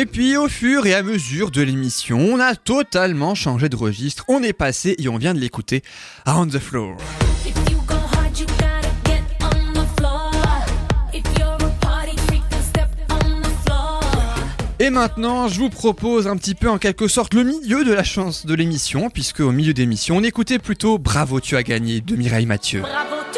Et 0.01 0.07
puis 0.07 0.37
au 0.37 0.47
fur 0.47 0.87
et 0.87 0.95
à 0.95 1.03
mesure 1.03 1.51
de 1.51 1.61
l'émission, 1.61 2.21
on 2.21 2.39
a 2.39 2.55
totalement 2.55 3.35
changé 3.35 3.69
de 3.69 3.75
registre, 3.75 4.25
on 4.29 4.45
est 4.45 4.53
passé 4.53 4.95
et 4.97 5.09
on 5.09 5.19
vient 5.19 5.35
de 5.35 5.41
l'écouter 5.41 5.83
à 6.25 6.39
On 6.39 6.47
the 6.47 6.61
Floor. 6.61 6.97
Et 14.79 14.91
maintenant, 14.91 15.49
je 15.49 15.59
vous 15.59 15.69
propose 15.69 16.29
un 16.29 16.37
petit 16.37 16.55
peu 16.55 16.71
en 16.71 16.79
quelque 16.79 17.09
sorte 17.09 17.35
le 17.35 17.43
milieu 17.43 17.85
de 17.85 17.93
la 17.93 18.05
chance 18.05 18.47
de 18.47 18.55
l'émission, 18.55 19.11
puisque 19.11 19.41
au 19.41 19.51
milieu 19.51 19.75
d'émission, 19.75 20.19
on 20.19 20.23
écoutait 20.23 20.61
plutôt 20.61 20.99
Bravo, 20.99 21.41
tu 21.41 21.57
as 21.57 21.65
gagné 21.65 22.01
de 22.01 22.15
Mireille 22.15 22.47
Mathieu. 22.47 22.83
Bravo, 22.83 23.17
tu 23.33 23.38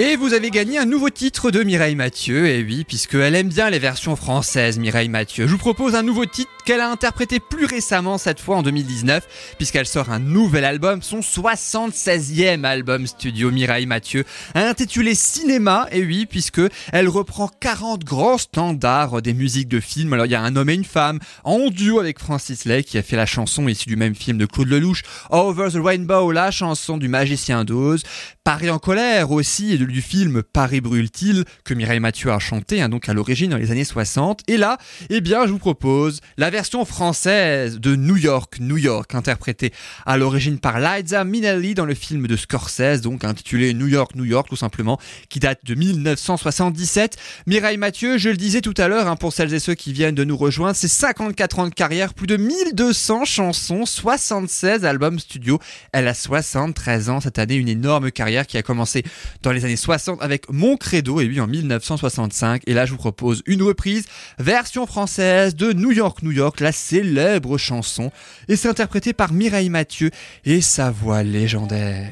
Et 0.00 0.14
vous 0.14 0.32
avez 0.32 0.50
gagné 0.50 0.78
un 0.78 0.84
nouveau 0.84 1.10
titre 1.10 1.50
de 1.50 1.64
Mireille 1.64 1.96
Mathieu, 1.96 2.46
et 2.46 2.62
oui, 2.62 2.84
puisqu'elle 2.84 3.34
aime 3.34 3.48
bien 3.48 3.68
les 3.68 3.80
versions 3.80 4.14
françaises, 4.14 4.78
Mireille 4.78 5.08
Mathieu. 5.08 5.48
Je 5.48 5.50
vous 5.50 5.58
propose 5.58 5.96
un 5.96 6.04
nouveau 6.04 6.24
titre 6.24 6.52
qu'elle 6.68 6.80
a 6.82 6.90
interprété 6.90 7.40
plus 7.40 7.64
récemment, 7.64 8.18
cette 8.18 8.40
fois 8.40 8.56
en 8.56 8.62
2019, 8.62 9.54
puisqu'elle 9.56 9.86
sort 9.86 10.10
un 10.10 10.18
nouvel 10.18 10.66
album, 10.66 11.00
son 11.00 11.20
76e 11.20 12.62
album 12.64 13.06
studio 13.06 13.50
Mireille 13.50 13.86
Mathieu, 13.86 14.26
intitulé 14.54 15.14
Cinéma, 15.14 15.86
et 15.92 16.04
oui, 16.04 16.26
puisque 16.26 16.60
elle 16.92 17.08
reprend 17.08 17.48
40 17.48 18.04
grands 18.04 18.36
standards 18.36 19.22
des 19.22 19.32
musiques 19.32 19.68
de 19.68 19.80
films. 19.80 20.12
Alors 20.12 20.26
il 20.26 20.32
y 20.32 20.34
a 20.34 20.42
un 20.42 20.56
homme 20.56 20.68
et 20.68 20.74
une 20.74 20.84
femme, 20.84 21.20
en 21.42 21.70
duo 21.70 22.00
avec 22.00 22.18
Francis 22.18 22.66
Lay, 22.66 22.84
qui 22.84 22.98
a 22.98 23.02
fait 23.02 23.16
la 23.16 23.24
chanson 23.24 23.66
issue 23.66 23.88
du 23.88 23.96
même 23.96 24.14
film 24.14 24.36
de 24.36 24.44
Claude 24.44 24.68
Lelouch, 24.68 25.04
Over 25.30 25.70
the 25.72 25.82
Rainbow, 25.82 26.32
la 26.32 26.50
chanson 26.50 26.98
du 26.98 27.08
magicien 27.08 27.64
d'Oz, 27.64 28.02
Paris 28.44 28.68
en 28.68 28.78
colère 28.78 29.30
aussi, 29.30 29.72
et 29.72 29.78
du 29.78 30.02
film 30.02 30.42
Paris 30.42 30.82
brûle-t-il, 30.82 31.44
que 31.64 31.72
Mireille 31.72 32.00
Mathieu 32.00 32.30
a 32.30 32.38
chanté, 32.38 32.82
hein, 32.82 32.90
donc 32.90 33.08
à 33.08 33.14
l'origine 33.14 33.52
dans 33.52 33.56
les 33.56 33.70
années 33.70 33.84
60. 33.84 34.42
Et 34.48 34.58
là, 34.58 34.76
eh 35.08 35.22
bien, 35.22 35.46
je 35.46 35.52
vous 35.52 35.58
propose 35.58 36.20
la 36.36 36.50
version 36.50 36.57
française 36.84 37.78
de 37.78 37.94
New 37.96 38.16
York, 38.16 38.56
New 38.60 38.76
York, 38.76 39.14
interprétée 39.14 39.72
à 40.06 40.16
l'origine 40.16 40.58
par 40.58 40.80
Liza 40.80 41.24
Minnelli 41.24 41.74
dans 41.74 41.84
le 41.84 41.94
film 41.94 42.26
de 42.26 42.36
Scorsese, 42.36 43.00
donc 43.00 43.24
intitulé 43.24 43.74
New 43.74 43.86
York, 43.86 44.14
New 44.16 44.24
York, 44.24 44.48
tout 44.48 44.56
simplement, 44.56 44.98
qui 45.28 45.38
date 45.38 45.60
de 45.64 45.74
1977. 45.74 47.16
Mireille 47.46 47.76
Mathieu, 47.76 48.18
je 48.18 48.28
le 48.28 48.36
disais 48.36 48.60
tout 48.60 48.74
à 48.76 48.88
l'heure, 48.88 49.06
hein, 49.06 49.16
pour 49.16 49.32
celles 49.32 49.54
et 49.54 49.60
ceux 49.60 49.74
qui 49.74 49.92
viennent 49.92 50.14
de 50.14 50.24
nous 50.24 50.36
rejoindre, 50.36 50.74
c'est 50.76 50.88
54 50.88 51.58
ans 51.60 51.68
de 51.68 51.74
carrière, 51.74 52.12
plus 52.12 52.26
de 52.26 52.36
1200 52.36 53.24
chansons, 53.24 53.86
76 53.86 54.84
albums 54.84 55.18
studio. 55.18 55.58
Elle 55.92 56.08
a 56.08 56.14
73 56.14 57.10
ans 57.10 57.20
cette 57.20 57.38
année, 57.38 57.54
une 57.54 57.68
énorme 57.68 58.10
carrière 58.10 58.46
qui 58.46 58.58
a 58.58 58.62
commencé 58.62 59.04
dans 59.42 59.52
les 59.52 59.64
années 59.64 59.76
60 59.76 60.22
avec 60.22 60.50
Mon 60.50 60.76
Credo 60.76 61.20
et 61.20 61.24
lui 61.24 61.40
en 61.40 61.46
1965. 61.46 62.62
Et 62.66 62.74
là, 62.74 62.84
je 62.84 62.92
vous 62.92 62.98
propose 62.98 63.42
une 63.46 63.62
reprise, 63.62 64.06
version 64.38 64.86
française 64.86 65.54
de 65.54 65.72
New 65.72 65.92
York, 65.92 66.22
New 66.22 66.32
York, 66.32 66.47
la 66.60 66.72
célèbre 66.72 67.58
chanson. 67.58 68.10
Et 68.48 68.56
c'est 68.56 68.68
interprété 68.68 69.12
par 69.12 69.32
Mireille 69.32 69.70
Mathieu 69.70 70.10
et 70.44 70.60
sa 70.60 70.90
voix 70.90 71.22
légendaire. 71.22 72.10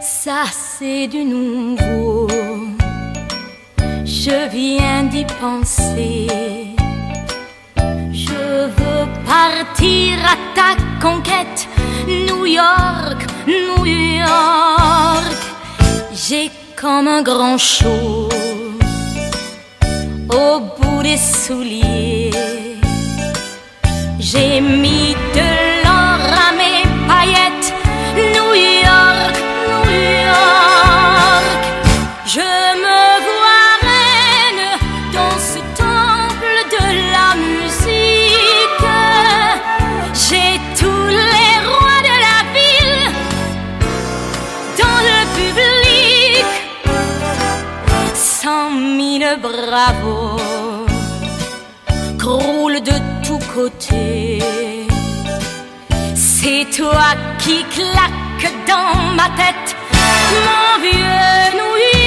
Ça 0.00 0.44
c'est 0.52 1.06
du 1.08 1.24
nouveau. 1.24 2.28
Je 4.04 4.50
viens 4.50 5.04
d'y 5.04 5.24
penser. 5.40 6.26
Je 8.12 8.66
veux 8.78 9.06
partir 9.24 10.18
à 10.24 10.37
ta 10.58 10.70
conquête. 11.00 11.68
New 12.06 12.44
York, 12.46 13.20
New 13.46 13.84
York. 13.86 15.38
J'ai 16.12 16.50
comme 16.80 17.06
un 17.06 17.22
grand 17.22 17.58
chaud 17.58 18.28
au 20.42 20.52
bout 20.76 21.02
des 21.02 21.16
souliers. 21.16 22.32
J'ai 24.18 24.60
mis 24.60 25.14
de 25.36 25.67
bravos 49.78 50.86
croulent 52.18 52.80
de 52.80 52.96
tous 53.24 53.42
côtés. 53.54 54.42
C'est 56.14 56.66
toi 56.76 57.08
qui 57.38 57.64
claques 57.76 58.52
dans 58.66 58.94
ma 59.18 59.28
tête 59.40 59.68
mon 60.46 60.70
vieux 60.84 61.38
New 61.58 61.97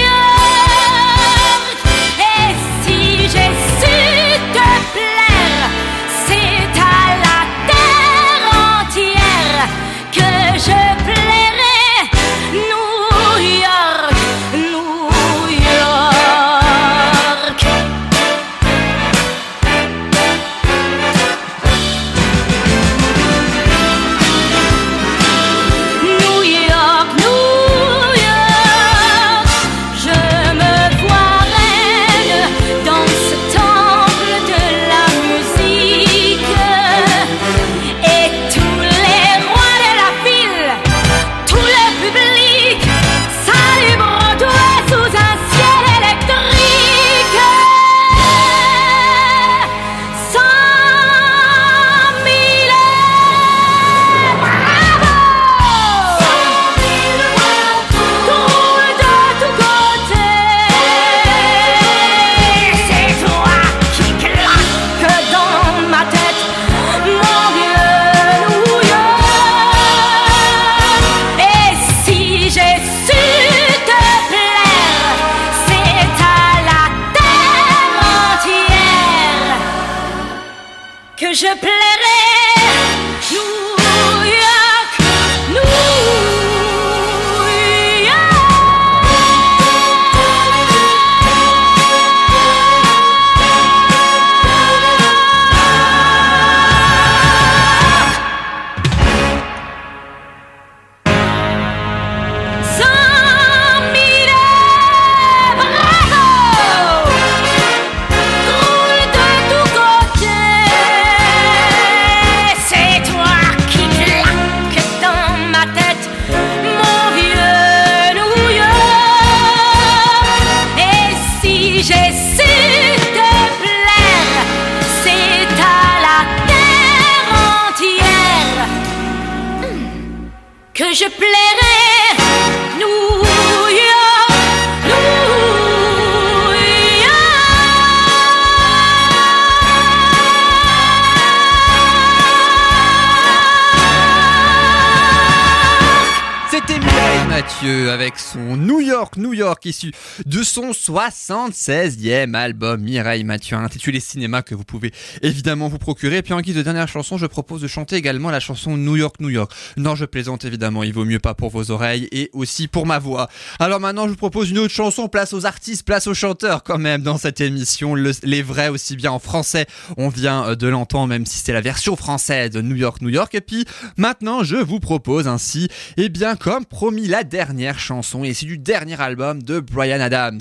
Avec 147.64 148.18
son 148.18 148.58
New 148.58 148.80
York, 148.82 149.18
New 149.18 149.34
York, 149.34 149.64
issu 149.66 149.92
de 150.26 150.42
son 150.42 150.72
76e 150.72 152.34
album 152.34 152.82
Mireille 152.82 153.24
Mathieu, 153.24 153.56
intitulé 153.56 154.00
Cinéma, 154.00 154.42
que 154.42 154.56
vous 154.56 154.64
pouvez 154.64 154.92
évidemment 155.22 155.68
vous 155.68 155.78
procurer. 155.78 156.18
Et 156.18 156.22
puis 156.24 156.34
en 156.34 156.42
guise 156.42 156.56
de 156.56 156.64
dernière 156.64 156.88
chanson, 156.88 157.20
je 157.20 157.28
propose 157.28 157.62
de 157.62 157.68
chanter 157.68 157.98
également 157.98 158.32
la 158.32 158.40
chanson 158.40 158.78
New 158.78 158.96
York, 158.96 159.18
New 159.20 159.30
York. 159.30 159.52
Non, 159.78 159.94
je 159.94 160.06
plaisante 160.06 160.44
évidemment, 160.44 160.82
il 160.82 160.92
vaut 160.92 161.06
mieux 161.06 161.20
pas 161.20 161.36
pour 161.36 161.52
vos 161.52 161.70
oreilles 161.70 162.08
et 162.12 162.32
aussi 162.34 162.68
pour 162.68 162.88
ma 162.88 162.98
voix. 162.98 163.30
Alors 163.60 163.80
maintenant, 163.80 164.06
je 164.06 164.10
vous 164.10 164.16
propose 164.18 164.50
une 164.50 164.58
autre 164.58 164.74
chanson, 164.74 165.08
place 165.08 165.32
aux 165.32 165.46
artistes, 165.46 165.86
place 165.86 166.08
aux 166.08 166.16
chanteurs 166.16 166.64
quand 166.64 166.80
même 166.80 167.04
dans 167.04 167.20
cette 167.20 167.42
émission. 167.42 167.94
Le- 167.94 168.12
les 168.24 168.42
vrais 168.42 168.70
aussi 168.70 168.96
bien 168.96 169.12
en 169.12 169.20
français, 169.20 169.68
on 169.98 170.10
vient 170.10 170.48
euh, 170.48 170.56
de 170.56 170.68
l'entendre, 170.68 171.10
même 171.10 171.28
si 171.28 171.38
c'est 171.38 171.54
la 171.54 171.62
version 171.62 171.96
française 171.96 172.50
de 172.50 172.62
New 172.62 172.76
York, 172.76 173.02
New 173.02 173.10
York. 173.10 173.36
Et 173.36 173.42
puis 173.42 173.66
maintenant, 173.98 174.44
je 174.44 174.56
vous 174.56 174.80
propose 174.80 175.28
ainsi, 175.28 175.68
eh 175.98 176.10
bien, 176.10 176.36
comme 176.36 176.66
promis, 176.66 177.06
la 177.08 177.24
dernière 177.24 177.51
chanson, 177.78 178.24
et 178.24 178.34
c'est 178.34 178.46
du 178.46 178.58
dernier 178.58 179.00
album 179.00 179.44
de 179.44 179.60
Brian 179.60 180.00
Adams, 180.00 180.40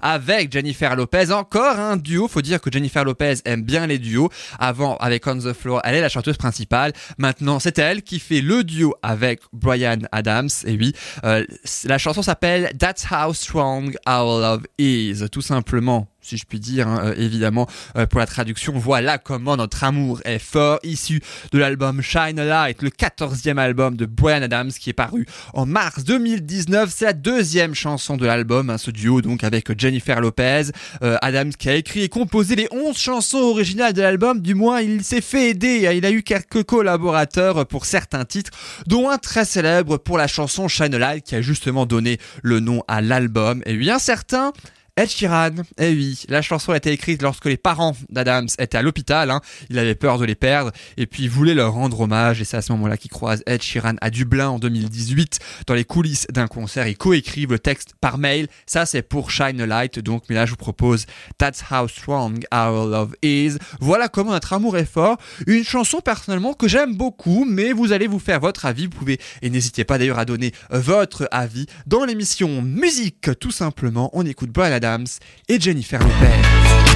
avec 0.00 0.52
Jennifer 0.52 0.94
Lopez, 0.96 1.32
encore 1.32 1.78
un 1.78 1.96
duo, 1.96 2.28
faut 2.28 2.42
dire 2.42 2.60
que 2.60 2.70
Jennifer 2.70 3.04
Lopez 3.04 3.34
aime 3.44 3.62
bien 3.62 3.86
les 3.86 3.98
duos, 3.98 4.30
avant, 4.58 4.96
avec 4.96 5.26
On 5.26 5.38
The 5.38 5.52
Floor, 5.52 5.80
elle 5.84 5.94
est 5.94 6.00
la 6.00 6.08
chanteuse 6.08 6.36
principale, 6.36 6.92
maintenant, 7.18 7.58
c'est 7.58 7.78
elle 7.78 8.02
qui 8.02 8.18
fait 8.18 8.40
le 8.40 8.64
duo 8.64 8.94
avec 9.02 9.40
Brian 9.52 9.98
Adams, 10.12 10.50
et 10.66 10.76
oui, 10.76 10.92
euh, 11.24 11.44
la 11.84 11.98
chanson 11.98 12.22
s'appelle 12.22 12.72
That's 12.78 13.06
How 13.10 13.32
Strong 13.32 13.96
Our 14.06 14.40
Love 14.40 14.62
Is, 14.78 15.28
tout 15.30 15.42
simplement 15.42 16.11
si 16.22 16.36
je 16.36 16.44
puis 16.44 16.60
dire, 16.60 16.88
hein, 16.88 17.00
euh, 17.04 17.14
évidemment, 17.16 17.68
euh, 17.96 18.06
pour 18.06 18.20
la 18.20 18.26
traduction, 18.26 18.72
voilà 18.78 19.18
comment 19.18 19.56
notre 19.56 19.82
amour 19.84 20.20
est 20.24 20.38
fort, 20.38 20.78
issu 20.84 21.20
de 21.50 21.58
l'album 21.58 22.00
Shine 22.00 22.42
Light, 22.42 22.80
le 22.80 22.90
14e 22.90 23.58
album 23.58 23.96
de 23.96 24.06
Brian 24.06 24.42
Adams 24.42 24.70
qui 24.70 24.90
est 24.90 24.94
paru 24.94 25.26
en 25.52 25.66
mars 25.66 26.04
2019. 26.04 26.92
C'est 26.94 27.04
la 27.04 27.12
deuxième 27.12 27.74
chanson 27.74 28.16
de 28.16 28.24
l'album, 28.24 28.70
hein, 28.70 28.78
ce 28.78 28.90
duo 28.90 29.20
donc 29.20 29.42
avec 29.42 29.78
Jennifer 29.78 30.20
Lopez. 30.20 30.70
Euh, 31.02 31.16
Adams 31.22 31.52
qui 31.52 31.68
a 31.68 31.74
écrit 31.74 32.02
et 32.02 32.08
composé 32.08 32.54
les 32.54 32.68
11 32.70 32.96
chansons 32.96 33.38
originales 33.38 33.92
de 33.92 34.02
l'album, 34.02 34.40
du 34.40 34.54
moins 34.54 34.80
il 34.80 35.02
s'est 35.02 35.20
fait 35.20 35.50
aider, 35.50 35.90
il 35.92 36.06
a 36.06 36.10
eu 36.10 36.22
quelques 36.22 36.62
collaborateurs 36.62 37.66
pour 37.66 37.84
certains 37.84 38.24
titres, 38.24 38.52
dont 38.86 39.10
un 39.10 39.18
très 39.18 39.44
célèbre 39.44 39.96
pour 39.96 40.18
la 40.18 40.28
chanson 40.28 40.68
Shine 40.68 40.96
Light 40.96 41.24
qui 41.24 41.34
a 41.34 41.42
justement 41.42 41.84
donné 41.84 42.18
le 42.42 42.60
nom 42.60 42.82
à 42.86 43.00
l'album. 43.00 43.62
Et 43.66 43.76
bien 43.76 43.98
certain 43.98 44.52
Ed 44.94 45.08
Sheeran, 45.08 45.52
eh 45.78 45.88
oui, 45.88 46.22
la 46.28 46.42
chanson 46.42 46.72
a 46.72 46.76
été 46.76 46.92
écrite 46.92 47.22
lorsque 47.22 47.46
les 47.46 47.56
parents 47.56 47.96
d'Adams 48.10 48.48
étaient 48.58 48.76
à 48.76 48.82
l'hôpital, 48.82 49.30
hein. 49.30 49.40
il 49.70 49.78
avait 49.78 49.94
peur 49.94 50.18
de 50.18 50.26
les 50.26 50.34
perdre, 50.34 50.70
et 50.98 51.06
puis 51.06 51.22
il 51.22 51.30
voulait 51.30 51.54
leur 51.54 51.72
rendre 51.72 51.98
hommage, 52.00 52.42
et 52.42 52.44
c'est 52.44 52.58
à 52.58 52.62
ce 52.62 52.72
moment-là 52.72 52.98
qu'il 52.98 53.10
croise 53.10 53.42
Ed 53.46 53.62
Sheeran 53.62 53.94
à 54.02 54.10
Dublin 54.10 54.50
en 54.50 54.58
2018, 54.58 55.38
dans 55.66 55.72
les 55.72 55.86
coulisses 55.86 56.26
d'un 56.28 56.46
concert, 56.46 56.86
ils 56.88 56.98
coécrivent 56.98 57.52
le 57.52 57.58
texte 57.58 57.94
par 58.02 58.18
mail, 58.18 58.48
ça 58.66 58.84
c'est 58.84 59.00
pour 59.00 59.30
Shine 59.30 59.62
a 59.62 59.66
Light, 59.66 59.98
donc, 59.98 60.24
mais 60.28 60.34
là 60.34 60.44
je 60.44 60.50
vous 60.50 60.56
propose 60.58 61.06
That's 61.38 61.64
How 61.70 61.88
Strong 61.88 62.44
Our 62.52 62.86
Love 62.86 63.14
Is, 63.22 63.56
voilà 63.80 64.08
comment 64.08 64.32
notre 64.32 64.52
amour 64.52 64.76
est 64.76 64.84
fort, 64.84 65.16
une 65.46 65.64
chanson 65.64 66.00
personnellement 66.00 66.52
que 66.52 66.68
j'aime 66.68 66.96
beaucoup, 66.96 67.46
mais 67.48 67.72
vous 67.72 67.92
allez 67.92 68.08
vous 68.08 68.18
faire 68.18 68.40
votre 68.40 68.66
avis, 68.66 68.84
vous 68.84 68.98
pouvez, 68.98 69.18
et 69.40 69.48
n'hésitez 69.48 69.84
pas 69.84 69.96
d'ailleurs 69.96 70.18
à 70.18 70.26
donner 70.26 70.52
votre 70.68 71.28
avis 71.30 71.64
dans 71.86 72.04
l'émission 72.04 72.60
Musique, 72.60 73.30
tout 73.40 73.52
simplement, 73.52 74.10
on 74.12 74.26
écoute 74.26 74.50
Brian 74.50 74.81
Adams 74.82 75.06
et 75.48 75.60
Jennifer 75.60 75.98
Lopez. 75.98 76.91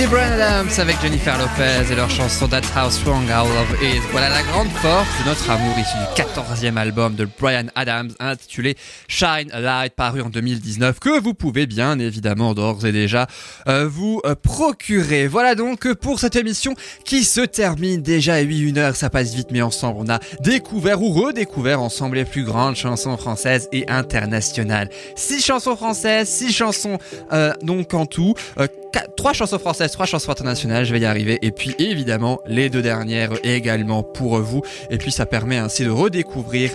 C'était 0.00 0.12
Brian 0.12 0.32
Adams 0.32 0.70
avec 0.78 0.98
Jennifer 1.02 1.36
Lopez 1.36 1.92
et 1.92 1.94
leur 1.94 2.08
chanson 2.08 2.48
That's 2.48 2.68
How 2.74 2.88
Strong 2.90 3.24
Our 3.28 3.46
Love 3.46 3.82
Is. 3.82 4.00
Voilà 4.12 4.30
la 4.30 4.42
grande 4.44 4.70
force 4.70 5.06
de 5.22 5.28
notre 5.28 5.50
amour 5.50 5.74
issu 5.78 5.92
du 5.98 6.22
14e 6.22 6.78
album 6.78 7.14
de 7.16 7.28
Brian 7.38 7.66
Adams 7.74 8.08
intitulé 8.18 8.76
Shine 9.08 9.50
a 9.52 9.60
Light 9.60 9.92
paru 9.94 10.22
en 10.22 10.30
2019 10.30 11.00
que 11.00 11.20
vous 11.20 11.34
pouvez 11.34 11.66
bien 11.66 11.98
évidemment 11.98 12.54
d'ores 12.54 12.86
et 12.86 12.92
déjà 12.92 13.26
euh, 13.68 13.86
vous 13.86 14.22
euh, 14.24 14.34
procurer. 14.34 15.26
Voilà 15.26 15.54
donc 15.54 15.92
pour 15.92 16.18
cette 16.18 16.36
émission 16.36 16.74
qui 17.04 17.22
se 17.22 17.42
termine 17.42 18.00
déjà 18.00 18.36
à 18.36 18.40
8 18.40 18.58
une 18.58 18.78
heure. 18.78 18.96
Ça 18.96 19.10
passe 19.10 19.34
vite 19.34 19.48
mais 19.50 19.60
ensemble 19.60 19.98
on 20.00 20.08
a 20.08 20.18
découvert 20.40 21.02
ou 21.02 21.12
redécouvert 21.12 21.82
ensemble 21.82 22.16
les 22.16 22.24
plus 22.24 22.44
grandes 22.44 22.76
chansons 22.76 23.18
françaises 23.18 23.68
et 23.70 23.84
internationales. 23.90 24.88
Six 25.14 25.44
chansons 25.44 25.76
françaises, 25.76 26.26
six 26.30 26.54
chansons 26.54 26.96
euh, 27.34 27.52
donc 27.60 27.92
en 27.92 28.06
tout. 28.06 28.34
Euh, 28.58 28.66
quatre- 28.94 29.14
trois 29.16 29.32
chansons 29.34 29.58
françaises, 29.58 29.89
trois 29.90 30.06
chansons 30.06 30.32
internationales, 30.32 30.84
je 30.84 30.92
vais 30.92 31.00
y 31.00 31.04
arriver. 31.04 31.38
Et 31.42 31.50
puis 31.50 31.74
évidemment 31.78 32.40
les 32.46 32.70
deux 32.70 32.82
dernières 32.82 33.32
également 33.44 34.02
pour 34.02 34.38
vous. 34.40 34.62
Et 34.90 34.98
puis 34.98 35.12
ça 35.12 35.26
permet 35.26 35.56
ainsi 35.56 35.84
de 35.84 35.90
redécouvrir 35.90 36.72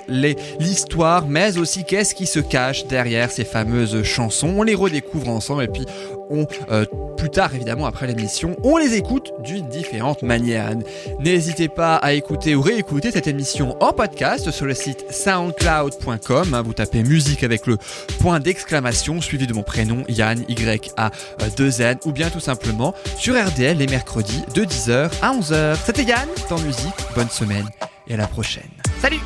l'histoire, 0.59 1.27
mais 1.27 1.57
aussi 1.57 1.83
qu'est-ce 1.83 2.15
qui 2.15 2.25
se 2.25 2.39
cache 2.39 2.85
derrière 2.87 3.31
ces 3.31 3.45
fameuses 3.45 4.03
chansons. 4.03 4.53
On 4.57 4.63
les 4.63 4.75
redécouvre 4.75 5.29
ensemble 5.29 5.63
et 5.63 5.67
puis 5.67 5.85
on 6.29 6.47
euh, 6.71 6.85
plus 7.17 7.29
tard 7.29 7.53
évidemment 7.55 7.85
après 7.85 8.07
l'émission, 8.07 8.55
on 8.63 8.77
les 8.77 8.95
écoute 8.95 9.31
d'une 9.43 9.67
différente 9.67 10.21
manière. 10.21 10.71
N'hésitez 11.19 11.67
pas 11.67 11.95
à 11.95 12.13
écouter 12.13 12.55
ou 12.55 12.61
réécouter 12.61 13.11
cette 13.11 13.27
émission 13.27 13.75
en 13.81 13.93
podcast 13.93 14.51
sur 14.51 14.65
le 14.65 14.73
site 14.73 15.05
soundcloud.com. 15.11 16.53
hein. 16.53 16.61
Vous 16.61 16.73
tapez 16.73 17.03
musique 17.03 17.43
avec 17.43 17.67
le 17.67 17.77
point 18.19 18.39
d'exclamation 18.39 19.21
suivi 19.21 19.47
de 19.47 19.53
mon 19.53 19.63
prénom 19.63 20.03
Yann 20.07 20.43
Y 20.47 20.91
A 20.97 21.11
2 21.57 21.81
N 21.81 21.97
ou 22.05 22.11
bien 22.11 22.29
tout 22.29 22.39
simplement 22.39 22.93
sur 23.17 23.35
RDL 23.35 23.77
les 23.77 23.87
mercredis 23.87 24.43
de 24.53 24.63
10h 24.63 25.09
à 25.21 25.33
11h. 25.33 25.77
C'était 25.85 26.03
Yann 26.03 26.27
dans 26.49 26.59
musique. 26.59 26.93
Bonne 27.15 27.29
semaine 27.29 27.67
et 28.07 28.13
à 28.13 28.17
la 28.17 28.27
prochaine. 28.27 28.69
Salut 29.01 29.19